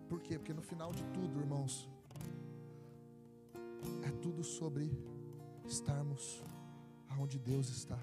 [0.08, 0.38] Por quê?
[0.38, 1.88] Porque no final de tudo, irmãos,
[4.06, 4.90] é tudo sobre
[5.66, 6.42] estarmos
[7.08, 7.98] aonde Deus está.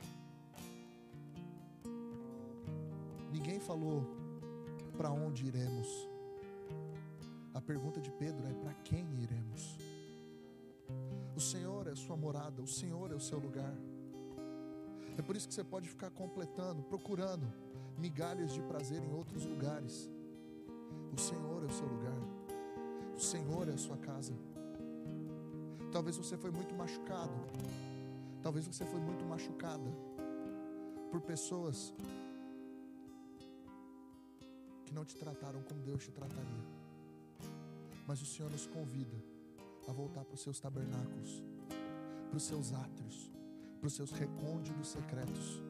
[3.32, 4.06] Ninguém falou
[4.96, 5.88] para onde iremos.
[7.54, 9.78] A pergunta de Pedro é: para quem iremos?
[11.46, 13.74] Senhor é a sua morada, o Senhor é o seu lugar.
[15.16, 17.46] É por isso que você pode ficar completando, procurando
[18.00, 20.10] migalhas de prazer em outros lugares.
[21.16, 22.22] O Senhor é o seu lugar,
[23.16, 24.34] o Senhor é a sua casa.
[25.92, 27.38] Talvez você foi muito machucado,
[28.42, 29.92] talvez você foi muito machucada
[31.12, 31.94] por pessoas
[34.86, 36.66] que não te trataram como Deus te trataria.
[38.08, 39.35] Mas o Senhor nos convida
[39.88, 41.44] a voltar para os seus tabernáculos,
[42.30, 43.32] para os seus átrios,
[43.80, 45.62] para os seus recônditos secretos,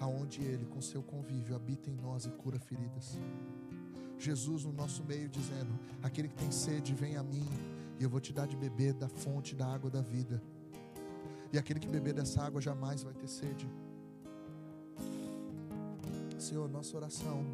[0.00, 3.16] aonde Ele, com seu convívio, habita em nós e cura feridas.
[4.18, 7.46] Jesus no nosso meio dizendo: Aquele que tem sede, vem a mim,
[7.98, 10.42] e eu vou te dar de beber da fonte da água da vida.
[11.52, 13.68] E aquele que beber dessa água jamais vai ter sede.
[16.38, 17.44] Senhor, nossa oração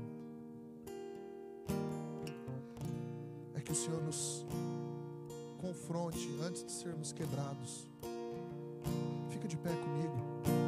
[3.62, 4.44] que o Senhor nos
[5.62, 7.88] confronte antes de sermos quebrados.
[9.30, 10.61] Fica de pé comigo.